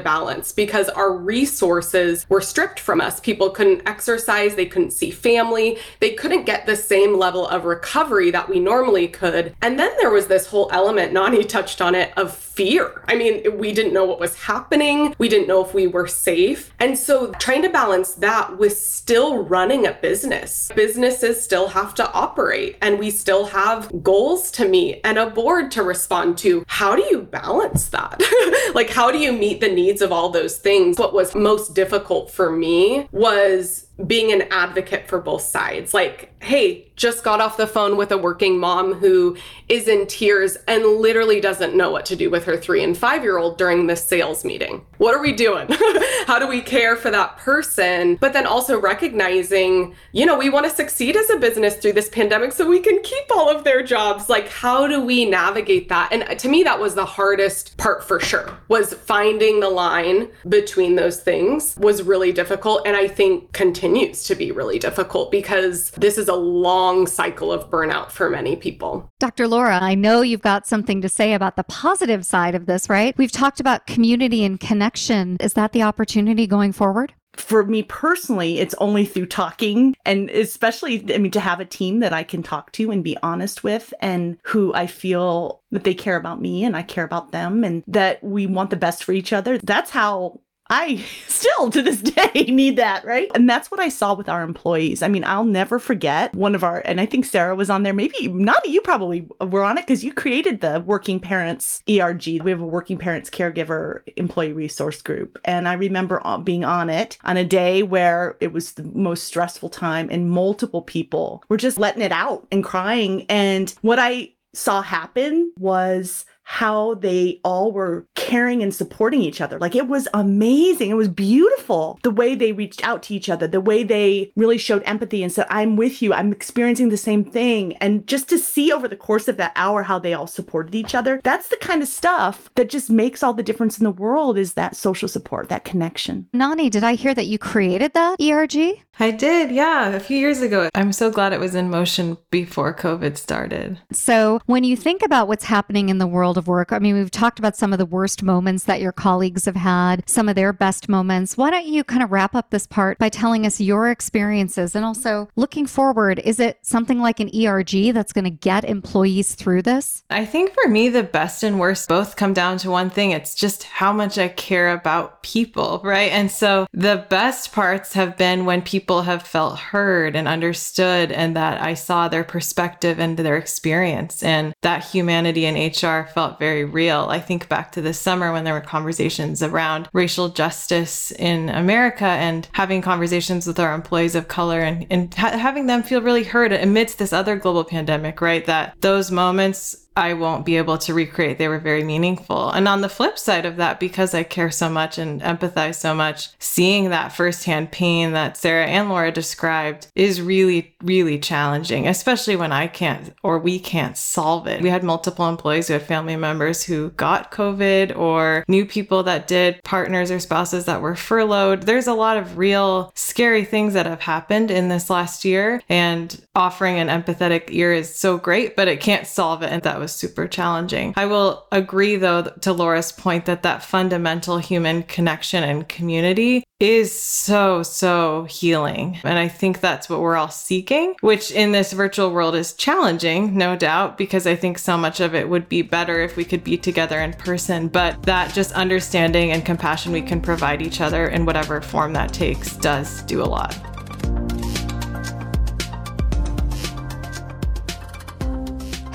balance 0.00 0.52
because 0.52 0.88
our 0.90 1.12
resources 1.12 2.26
were 2.28 2.40
stripped 2.40 2.80
from 2.80 3.00
us. 3.00 3.20
People 3.20 3.48
couldn't 3.50 3.88
exercise, 3.88 4.54
they 4.56 4.66
couldn't 4.66 4.90
see 4.90 5.10
family, 5.10 5.78
they 6.00 6.10
couldn't 6.10 6.44
get 6.44 6.66
the 6.66 6.76
same 6.76 7.16
level 7.16 7.46
of 7.48 7.64
recovery 7.64 8.30
that 8.32 8.48
we 8.48 8.58
normally 8.58 9.08
could. 9.08 9.54
And 9.62 9.78
then 9.78 9.92
there 10.00 10.10
was 10.10 10.26
this 10.26 10.46
whole 10.46 10.68
element, 10.72 11.12
Nani 11.12 11.44
touched 11.44 11.80
on 11.80 11.94
it, 11.94 12.12
of 12.16 12.32
fear. 12.54 13.02
I 13.08 13.14
mean, 13.16 13.58
we 13.58 13.72
didn't 13.72 13.92
know 13.92 14.04
what 14.04 14.20
was 14.20 14.34
happening, 14.34 15.14
we 15.18 15.28
didn't 15.28 15.48
know 15.48 15.64
if 15.64 15.74
we 15.74 15.86
were 15.86 16.06
safe. 16.06 16.72
And 16.78 16.98
so 16.98 17.32
trying 17.32 17.62
to 17.62 17.68
balance 17.68 18.14
that 18.14 18.58
with 18.58 18.76
still 18.76 19.44
running 19.44 19.86
a 19.86 19.92
business. 19.92 20.70
Businesses 20.74 21.42
still 21.42 21.68
have 21.68 21.94
to 21.94 22.10
operate 22.12 22.76
and 22.82 22.98
we 22.98 23.10
still 23.10 23.46
have 23.46 24.02
goals 24.02 24.50
to 24.52 24.68
meet 24.68 25.00
and 25.04 25.18
a 25.18 25.30
board 25.30 25.70
to 25.72 25.82
respond 25.82 26.38
to. 26.38 26.64
How 26.66 26.94
do 26.94 27.02
you 27.02 27.22
balance 27.22 27.88
that? 27.88 28.22
like, 28.74 28.90
how 28.90 29.10
do 29.10 29.18
you 29.18 29.32
meet 29.32 29.60
the 29.60 29.68
needs 29.68 30.02
of 30.02 30.12
all 30.12 30.28
those 30.28 30.58
things? 30.58 30.98
What 30.98 31.14
was 31.14 31.34
most 31.34 31.74
difficult 31.74 32.30
for 32.30 32.50
me 32.50 33.08
was 33.12 33.86
being 34.06 34.32
an 34.32 34.42
advocate 34.50 35.08
for 35.08 35.20
both 35.20 35.42
sides. 35.42 35.94
Like, 35.94 36.31
hey, 36.42 36.90
just 36.96 37.22
got 37.22 37.40
off 37.40 37.56
the 37.56 37.66
phone 37.66 37.96
with 37.96 38.10
a 38.10 38.18
working 38.18 38.58
mom 38.58 38.94
who 38.94 39.36
is 39.68 39.88
in 39.88 40.06
tears 40.06 40.56
and 40.66 40.84
literally 40.84 41.40
doesn't 41.40 41.74
know 41.74 41.90
what 41.90 42.04
to 42.04 42.16
do 42.16 42.28
with 42.28 42.44
her 42.44 42.56
three 42.56 42.82
and 42.82 42.98
five 42.98 43.22
year 43.22 43.38
old 43.38 43.56
during 43.56 43.86
this 43.86 44.04
sales 44.04 44.44
meeting. 44.44 44.84
What 44.98 45.14
are 45.14 45.22
we 45.22 45.32
doing? 45.32 45.68
How 46.26 46.38
do 46.38 46.46
we 46.48 46.60
care 46.60 46.96
for 46.96 47.10
that 47.10 47.38
person? 47.38 48.16
But 48.16 48.32
then 48.32 48.46
also 48.46 48.78
recognizing, 48.78 49.94
you 50.10 50.26
know, 50.26 50.36
we 50.36 50.50
want 50.50 50.66
to 50.66 50.70
succeed 50.70 51.16
as 51.16 51.30
a 51.30 51.38
business 51.38 51.76
through 51.76 51.94
this 51.94 52.08
pandemic 52.08 52.52
so 52.52 52.68
we 52.68 52.80
can 52.80 53.00
keep 53.02 53.24
all 53.30 53.48
of 53.48 53.64
their 53.64 53.82
jobs. 53.82 54.28
Like, 54.28 54.48
how 54.48 54.86
do 54.86 55.00
we 55.00 55.24
navigate 55.24 55.88
that? 55.88 56.12
And 56.12 56.24
uh, 56.24 56.34
to 56.34 56.48
me, 56.48 56.64
that 56.64 56.78
was 56.78 56.94
the 56.94 57.06
hardest 57.06 57.76
part 57.76 58.04
for 58.04 58.18
sure, 58.20 58.58
was 58.68 58.94
finding 58.94 59.60
the 59.60 59.70
line 59.70 60.28
between 60.48 60.96
those 60.96 61.20
things 61.20 61.76
was 61.78 62.02
really 62.02 62.32
difficult. 62.32 62.82
And 62.84 62.96
I 62.96 63.06
think 63.06 63.52
continues 63.52 64.24
to 64.24 64.34
be 64.34 64.50
really 64.50 64.78
difficult 64.78 65.30
because 65.30 65.90
this 65.92 66.18
is 66.18 66.28
a 66.32 66.36
long 66.36 67.06
cycle 67.06 67.52
of 67.52 67.70
burnout 67.70 68.10
for 68.10 68.30
many 68.30 68.56
people. 68.56 69.08
Dr. 69.20 69.46
Laura, 69.46 69.78
I 69.80 69.94
know 69.94 70.22
you've 70.22 70.42
got 70.42 70.66
something 70.66 71.00
to 71.02 71.08
say 71.08 71.34
about 71.34 71.56
the 71.56 71.64
positive 71.64 72.24
side 72.24 72.54
of 72.54 72.66
this, 72.66 72.88
right? 72.88 73.16
We've 73.18 73.32
talked 73.32 73.60
about 73.60 73.86
community 73.86 74.44
and 74.44 74.58
connection. 74.58 75.36
Is 75.40 75.54
that 75.54 75.72
the 75.72 75.82
opportunity 75.82 76.46
going 76.46 76.72
forward? 76.72 77.12
for 77.36 77.64
me 77.64 77.82
personally, 77.82 78.58
it's 78.58 78.74
only 78.78 79.06
through 79.06 79.26
talking 79.26 79.94
and 80.04 80.28
especially, 80.30 81.14
I 81.14 81.18
mean, 81.18 81.32
to 81.32 81.40
have 81.40 81.60
a 81.60 81.64
team 81.64 82.00
that 82.00 82.12
I 82.12 82.22
can 82.22 82.42
talk 82.42 82.72
to 82.72 82.90
and 82.90 83.02
be 83.02 83.16
honest 83.22 83.64
with 83.64 83.94
and 84.00 84.38
who 84.44 84.74
I 84.74 84.86
feel 84.86 85.62
that 85.70 85.84
they 85.84 85.94
care 85.94 86.16
about 86.16 86.40
me 86.40 86.64
and 86.64 86.76
I 86.76 86.82
care 86.82 87.04
about 87.04 87.32
them 87.32 87.64
and 87.64 87.82
that 87.86 88.22
we 88.22 88.46
want 88.46 88.70
the 88.70 88.76
best 88.76 89.04
for 89.04 89.12
each 89.12 89.32
other. 89.32 89.58
That's 89.58 89.90
how 89.90 90.40
I 90.72 91.04
still 91.28 91.70
to 91.70 91.82
this 91.82 92.00
day 92.00 92.44
need 92.48 92.76
that, 92.76 93.04
right? 93.04 93.30
And 93.34 93.48
that's 93.48 93.70
what 93.70 93.78
I 93.78 93.90
saw 93.90 94.14
with 94.14 94.28
our 94.28 94.42
employees. 94.42 95.02
I 95.02 95.08
mean, 95.08 95.22
I'll 95.24 95.44
never 95.44 95.78
forget 95.78 96.34
one 96.34 96.54
of 96.54 96.64
our, 96.64 96.82
and 96.84 97.00
I 97.00 97.06
think 97.06 97.26
Sarah 97.26 97.54
was 97.54 97.68
on 97.68 97.82
there, 97.82 97.92
maybe 97.92 98.28
not 98.28 98.66
you 98.68 98.80
probably 98.80 99.28
were 99.40 99.62
on 99.62 99.76
it 99.76 99.82
because 99.82 100.02
you 100.02 100.12
created 100.12 100.60
the 100.60 100.82
Working 100.86 101.20
Parents 101.20 101.82
ERG. 101.88 102.42
We 102.42 102.50
have 102.50 102.60
a 102.60 102.66
Working 102.66 102.96
Parents 102.96 103.28
Caregiver 103.28 104.00
Employee 104.16 104.52
Resource 104.52 105.02
Group. 105.02 105.38
And 105.44 105.68
I 105.68 105.74
remember 105.74 106.26
uh, 106.26 106.38
being 106.38 106.64
on 106.64 106.88
it 106.88 107.18
on 107.24 107.36
a 107.36 107.44
day 107.44 107.82
where 107.82 108.36
it 108.40 108.52
was 108.52 108.72
the 108.72 108.84
most 108.84 109.24
stressful 109.24 109.68
time 109.68 110.08
and 110.10 110.30
multiple 110.30 110.82
people 110.82 111.44
were 111.48 111.58
just 111.58 111.78
letting 111.78 112.02
it 112.02 112.12
out 112.12 112.46
and 112.50 112.64
crying. 112.64 113.26
And 113.28 113.70
what 113.82 113.98
I 113.98 114.32
saw 114.54 114.82
happen 114.82 115.52
was 115.58 116.24
how 116.52 116.92
they 116.96 117.40
all 117.44 117.72
were 117.72 118.06
caring 118.14 118.62
and 118.62 118.74
supporting 118.74 119.22
each 119.22 119.40
other. 119.40 119.58
Like 119.58 119.74
it 119.74 119.88
was 119.88 120.06
amazing. 120.12 120.90
It 120.90 120.96
was 120.96 121.08
beautiful 121.08 121.98
the 122.02 122.10
way 122.10 122.34
they 122.34 122.52
reached 122.52 122.84
out 122.84 123.02
to 123.04 123.14
each 123.14 123.30
other, 123.30 123.48
the 123.48 123.58
way 123.58 123.82
they 123.82 124.30
really 124.36 124.58
showed 124.58 124.82
empathy 124.84 125.22
and 125.22 125.32
said, 125.32 125.46
I'm 125.48 125.76
with 125.76 126.02
you. 126.02 126.12
I'm 126.12 126.30
experiencing 126.30 126.90
the 126.90 126.98
same 126.98 127.24
thing. 127.24 127.74
And 127.76 128.06
just 128.06 128.28
to 128.28 128.38
see 128.38 128.70
over 128.70 128.86
the 128.86 128.96
course 128.96 129.28
of 129.28 129.38
that 129.38 129.52
hour 129.56 129.82
how 129.82 129.98
they 129.98 130.12
all 130.12 130.26
supported 130.26 130.74
each 130.74 130.94
other, 130.94 131.22
that's 131.24 131.48
the 131.48 131.56
kind 131.56 131.80
of 131.80 131.88
stuff 131.88 132.50
that 132.56 132.68
just 132.68 132.90
makes 132.90 133.22
all 133.22 133.32
the 133.32 133.42
difference 133.42 133.78
in 133.78 133.84
the 133.84 133.90
world 133.90 134.36
is 134.36 134.52
that 134.52 134.76
social 134.76 135.08
support, 135.08 135.48
that 135.48 135.64
connection. 135.64 136.28
Nani, 136.34 136.68
did 136.68 136.84
I 136.84 136.96
hear 136.96 137.14
that 137.14 137.28
you 137.28 137.38
created 137.38 137.94
that 137.94 138.20
ERG? 138.20 138.78
I 139.00 139.10
did, 139.10 139.50
yeah, 139.50 139.88
a 139.88 140.00
few 140.00 140.18
years 140.18 140.42
ago. 140.42 140.68
I'm 140.74 140.92
so 140.92 141.10
glad 141.10 141.32
it 141.32 141.40
was 141.40 141.54
in 141.54 141.70
motion 141.70 142.18
before 142.30 142.74
COVID 142.74 143.16
started. 143.16 143.80
So, 143.90 144.40
when 144.46 144.64
you 144.64 144.76
think 144.76 145.02
about 145.02 145.28
what's 145.28 145.44
happening 145.44 145.88
in 145.88 145.98
the 145.98 146.06
world 146.06 146.36
of 146.36 146.46
work, 146.46 146.72
I 146.72 146.78
mean, 146.78 146.94
we've 146.94 147.10
talked 147.10 147.38
about 147.38 147.56
some 147.56 147.72
of 147.72 147.78
the 147.78 147.86
worst 147.86 148.22
moments 148.22 148.64
that 148.64 148.80
your 148.80 148.92
colleagues 148.92 149.46
have 149.46 149.56
had, 149.56 150.08
some 150.08 150.28
of 150.28 150.36
their 150.36 150.52
best 150.52 150.88
moments. 150.88 151.36
Why 151.36 151.50
don't 151.50 151.66
you 151.66 151.84
kind 151.84 152.02
of 152.02 152.12
wrap 152.12 152.34
up 152.34 152.50
this 152.50 152.66
part 152.66 152.98
by 152.98 153.08
telling 153.08 153.46
us 153.46 153.60
your 153.60 153.90
experiences 153.90 154.76
and 154.76 154.84
also 154.84 155.28
looking 155.36 155.66
forward? 155.66 156.20
Is 156.20 156.38
it 156.38 156.58
something 156.62 157.00
like 157.00 157.18
an 157.18 157.30
ERG 157.34 157.94
that's 157.94 158.12
going 158.12 158.24
to 158.24 158.30
get 158.30 158.64
employees 158.64 159.34
through 159.34 159.62
this? 159.62 160.04
I 160.10 160.26
think 160.26 160.52
for 160.52 160.68
me, 160.68 160.90
the 160.90 161.02
best 161.02 161.42
and 161.42 161.58
worst 161.58 161.88
both 161.88 162.16
come 162.16 162.34
down 162.34 162.58
to 162.58 162.70
one 162.70 162.90
thing 162.90 163.12
it's 163.12 163.34
just 163.34 163.64
how 163.64 163.92
much 163.92 164.18
I 164.18 164.28
care 164.28 164.72
about 164.72 165.22
people, 165.22 165.80
right? 165.82 166.12
And 166.12 166.30
so 166.30 166.66
the 166.72 167.06
best 167.08 167.52
parts 167.52 167.94
have 167.94 168.16
been 168.16 168.44
when 168.44 168.62
people 168.62 168.91
have 169.00 169.22
felt 169.22 169.58
heard 169.58 170.14
and 170.14 170.28
understood, 170.28 171.10
and 171.10 171.34
that 171.34 171.62
I 171.62 171.72
saw 171.72 172.08
their 172.08 172.24
perspective 172.24 173.00
and 173.00 173.18
their 173.18 173.38
experience, 173.38 174.22
and 174.22 174.54
that 174.60 174.84
humanity 174.84 175.46
in 175.46 175.54
HR 175.54 176.06
felt 176.12 176.38
very 176.38 176.64
real. 176.64 177.06
I 177.08 177.18
think 177.18 177.48
back 177.48 177.72
to 177.72 177.80
this 177.80 177.98
summer 177.98 178.32
when 178.32 178.44
there 178.44 178.52
were 178.52 178.60
conversations 178.60 179.42
around 179.42 179.88
racial 179.94 180.28
justice 180.28 181.10
in 181.12 181.48
America 181.48 182.04
and 182.04 182.46
having 182.52 182.82
conversations 182.82 183.46
with 183.46 183.58
our 183.58 183.74
employees 183.74 184.14
of 184.14 184.28
color 184.28 184.60
and, 184.60 184.86
and 184.90 185.14
ha- 185.14 185.38
having 185.38 185.66
them 185.66 185.82
feel 185.82 186.02
really 186.02 186.24
heard 186.24 186.52
amidst 186.52 186.98
this 186.98 187.12
other 187.12 187.36
global 187.36 187.64
pandemic, 187.64 188.20
right? 188.20 188.44
That 188.44 188.74
those 188.80 189.10
moments 189.10 189.81
I 189.96 190.14
won't 190.14 190.46
be 190.46 190.56
able 190.56 190.78
to 190.78 190.94
recreate. 190.94 191.38
They 191.38 191.48
were 191.48 191.58
very 191.58 191.84
meaningful. 191.84 192.50
And 192.50 192.66
on 192.66 192.80
the 192.80 192.88
flip 192.88 193.18
side 193.18 193.44
of 193.44 193.56
that, 193.56 193.80
because 193.80 194.14
I 194.14 194.22
care 194.22 194.50
so 194.50 194.68
much 194.68 194.98
and 194.98 195.20
empathize 195.22 195.76
so 195.76 195.94
much, 195.94 196.30
seeing 196.38 196.90
that 196.90 197.12
firsthand 197.12 197.72
pain 197.72 198.12
that 198.12 198.36
Sarah 198.36 198.66
and 198.66 198.88
Laura 198.88 199.12
described 199.12 199.88
is 199.94 200.22
really, 200.22 200.74
really 200.82 201.18
challenging, 201.18 201.86
especially 201.86 202.36
when 202.36 202.52
I 202.52 202.66
can't 202.66 203.14
or 203.22 203.38
we 203.38 203.58
can't 203.58 203.96
solve 203.96 204.46
it. 204.46 204.62
We 204.62 204.70
had 204.70 204.82
multiple 204.82 205.28
employees 205.28 205.68
who 205.68 205.74
had 205.74 205.82
family 205.82 206.16
members 206.16 206.62
who 206.62 206.90
got 206.90 207.30
COVID 207.30 207.96
or 207.96 208.44
knew 208.48 208.64
people 208.64 209.02
that 209.02 209.26
did, 209.26 209.62
partners 209.64 210.10
or 210.10 210.18
spouses 210.20 210.64
that 210.64 210.80
were 210.80 210.96
furloughed. 210.96 211.62
There's 211.62 211.86
a 211.86 211.94
lot 211.94 212.16
of 212.16 212.38
real 212.38 212.92
scary 212.94 213.44
things 213.44 213.74
that 213.74 213.86
have 213.86 214.00
happened 214.00 214.50
in 214.50 214.68
this 214.68 214.88
last 214.88 215.24
year. 215.24 215.60
And 215.68 216.18
offering 216.34 216.78
an 216.78 216.88
empathetic 216.88 217.44
ear 217.48 217.72
is 217.72 217.94
so 217.94 218.16
great, 218.16 218.56
but 218.56 218.68
it 218.68 218.80
can't 218.80 219.06
solve 219.06 219.42
it. 219.42 219.50
And 219.50 219.62
that 219.62 219.80
was 219.82 219.92
super 219.92 220.28
challenging. 220.28 220.94
I 220.96 221.06
will 221.06 221.46
agree, 221.50 221.96
though, 221.96 222.22
to 222.22 222.52
Laura's 222.52 222.92
point 222.92 223.26
that 223.26 223.42
that 223.42 223.64
fundamental 223.64 224.38
human 224.38 224.84
connection 224.84 225.42
and 225.42 225.68
community 225.68 226.44
is 226.60 226.96
so, 226.96 227.64
so 227.64 228.22
healing. 228.30 228.96
And 229.02 229.18
I 229.18 229.26
think 229.26 229.60
that's 229.60 229.88
what 229.88 230.00
we're 230.00 230.16
all 230.16 230.30
seeking, 230.30 230.94
which 231.00 231.32
in 231.32 231.50
this 231.50 231.72
virtual 231.72 232.12
world 232.12 232.36
is 232.36 232.52
challenging, 232.52 233.36
no 233.36 233.56
doubt, 233.56 233.98
because 233.98 234.28
I 234.28 234.36
think 234.36 234.58
so 234.58 234.78
much 234.78 235.00
of 235.00 235.16
it 235.16 235.28
would 235.28 235.48
be 235.48 235.62
better 235.62 236.00
if 236.00 236.16
we 236.16 236.24
could 236.24 236.44
be 236.44 236.56
together 236.56 237.00
in 237.00 237.14
person. 237.14 237.66
But 237.66 238.00
that 238.04 238.32
just 238.32 238.52
understanding 238.52 239.32
and 239.32 239.44
compassion 239.44 239.90
we 239.90 240.02
can 240.02 240.20
provide 240.20 240.62
each 240.62 240.80
other 240.80 241.08
in 241.08 241.26
whatever 241.26 241.60
form 241.60 241.92
that 241.94 242.12
takes 242.12 242.56
does 242.58 243.02
do 243.02 243.20
a 243.20 243.24
lot. 243.24 243.71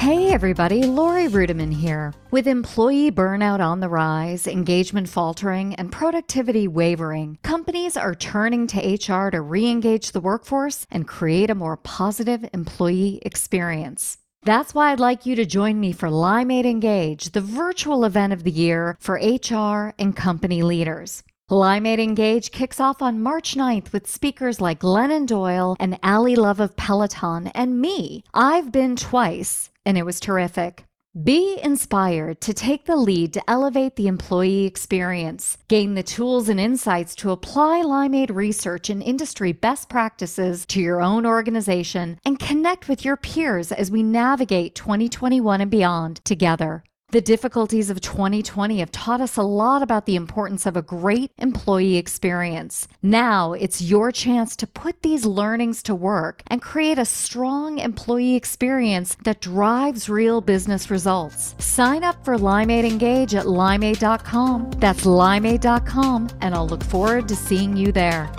Hey 0.07 0.31
everybody, 0.31 0.83
Laurie 0.83 1.27
Ruettimann 1.27 1.73
here. 1.73 2.13
With 2.31 2.47
employee 2.47 3.11
burnout 3.11 3.59
on 3.59 3.81
the 3.81 3.89
rise, 3.89 4.47
engagement 4.47 5.09
faltering, 5.09 5.75
and 5.75 5.91
productivity 5.91 6.65
wavering, 6.65 7.39
companies 7.43 7.97
are 7.97 8.15
turning 8.15 8.67
to 8.67 8.77
HR 8.79 9.29
to 9.31 9.41
re 9.41 9.69
engage 9.69 10.13
the 10.13 10.21
workforce 10.21 10.87
and 10.89 11.05
create 11.05 11.49
a 11.49 11.55
more 11.55 11.75
positive 11.75 12.47
employee 12.53 13.19
experience. 13.23 14.17
That's 14.43 14.73
why 14.73 14.93
I'd 14.93 15.01
like 15.01 15.25
you 15.25 15.35
to 15.35 15.45
join 15.45 15.77
me 15.77 15.91
for 15.91 16.07
Limeade 16.07 16.63
Engage, 16.63 17.31
the 17.31 17.41
virtual 17.41 18.05
event 18.05 18.31
of 18.31 18.45
the 18.45 18.51
year 18.51 18.95
for 19.01 19.15
HR 19.15 19.93
and 19.99 20.15
company 20.15 20.63
leaders. 20.63 21.21
Limeade 21.51 21.99
Engage 21.99 22.51
kicks 22.51 22.79
off 22.79 23.01
on 23.01 23.21
March 23.21 23.55
9th 23.55 23.91
with 23.91 24.09
speakers 24.09 24.61
like 24.61 24.79
Glennon 24.79 25.25
Doyle 25.27 25.75
and 25.81 25.99
Ally 26.01 26.35
Love 26.35 26.61
of 26.61 26.77
Peloton 26.77 27.47
and 27.47 27.81
me. 27.81 28.23
I've 28.33 28.71
been 28.71 28.95
twice 28.95 29.69
and 29.87 29.97
it 29.97 30.05
was 30.05 30.19
terrific. 30.19 30.83
Be 31.23 31.59
inspired 31.63 32.41
to 32.41 32.53
take 32.53 32.85
the 32.85 32.97
lead 32.97 33.33
to 33.33 33.49
elevate 33.49 33.95
the 33.95 34.07
employee 34.07 34.65
experience, 34.65 35.57
gain 35.67 35.95
the 35.95 36.03
tools 36.03 36.49
and 36.49 36.59
insights 36.59 37.15
to 37.15 37.31
apply 37.31 37.81
Limeade 37.83 38.35
research 38.35 38.89
and 38.91 39.01
industry 39.01 39.53
best 39.53 39.89
practices 39.89 40.65
to 40.67 40.81
your 40.81 41.01
own 41.01 41.25
organization, 41.25 42.19
and 42.23 42.37
connect 42.37 42.87
with 42.87 43.03
your 43.03 43.17
peers 43.17 43.71
as 43.71 43.89
we 43.89 44.03
navigate 44.03 44.75
2021 44.75 45.61
and 45.61 45.71
beyond 45.71 46.23
together. 46.23 46.83
The 47.11 47.21
difficulties 47.21 47.89
of 47.89 48.01
2020 48.01 48.79
have 48.79 48.91
taught 48.91 49.21
us 49.21 49.37
a 49.37 49.41
lot 49.41 49.81
about 49.81 50.05
the 50.05 50.17
importance 50.17 50.65
of 50.65 50.75
a 50.75 50.81
great 50.81 51.31
employee 51.37 51.95
experience. 51.95 52.85
Now 53.01 53.53
it's 53.53 53.81
your 53.81 54.11
chance 54.11 54.57
to 54.57 54.67
put 54.67 55.03
these 55.03 55.25
learnings 55.25 55.81
to 55.83 55.95
work 55.95 56.41
and 56.47 56.61
create 56.61 56.99
a 56.99 57.05
strong 57.05 57.79
employee 57.79 58.35
experience 58.35 59.15
that 59.23 59.39
drives 59.39 60.09
real 60.09 60.41
business 60.41 60.91
results. 60.91 61.55
Sign 61.59 62.03
up 62.03 62.25
for 62.25 62.35
Limeade 62.35 62.83
Engage 62.83 63.33
at 63.35 63.45
limeade.com. 63.45 64.71
That's 64.71 65.05
limeade.com, 65.05 66.27
and 66.41 66.53
I'll 66.53 66.67
look 66.67 66.83
forward 66.83 67.29
to 67.29 67.37
seeing 67.37 67.77
you 67.77 67.93
there. 67.93 68.29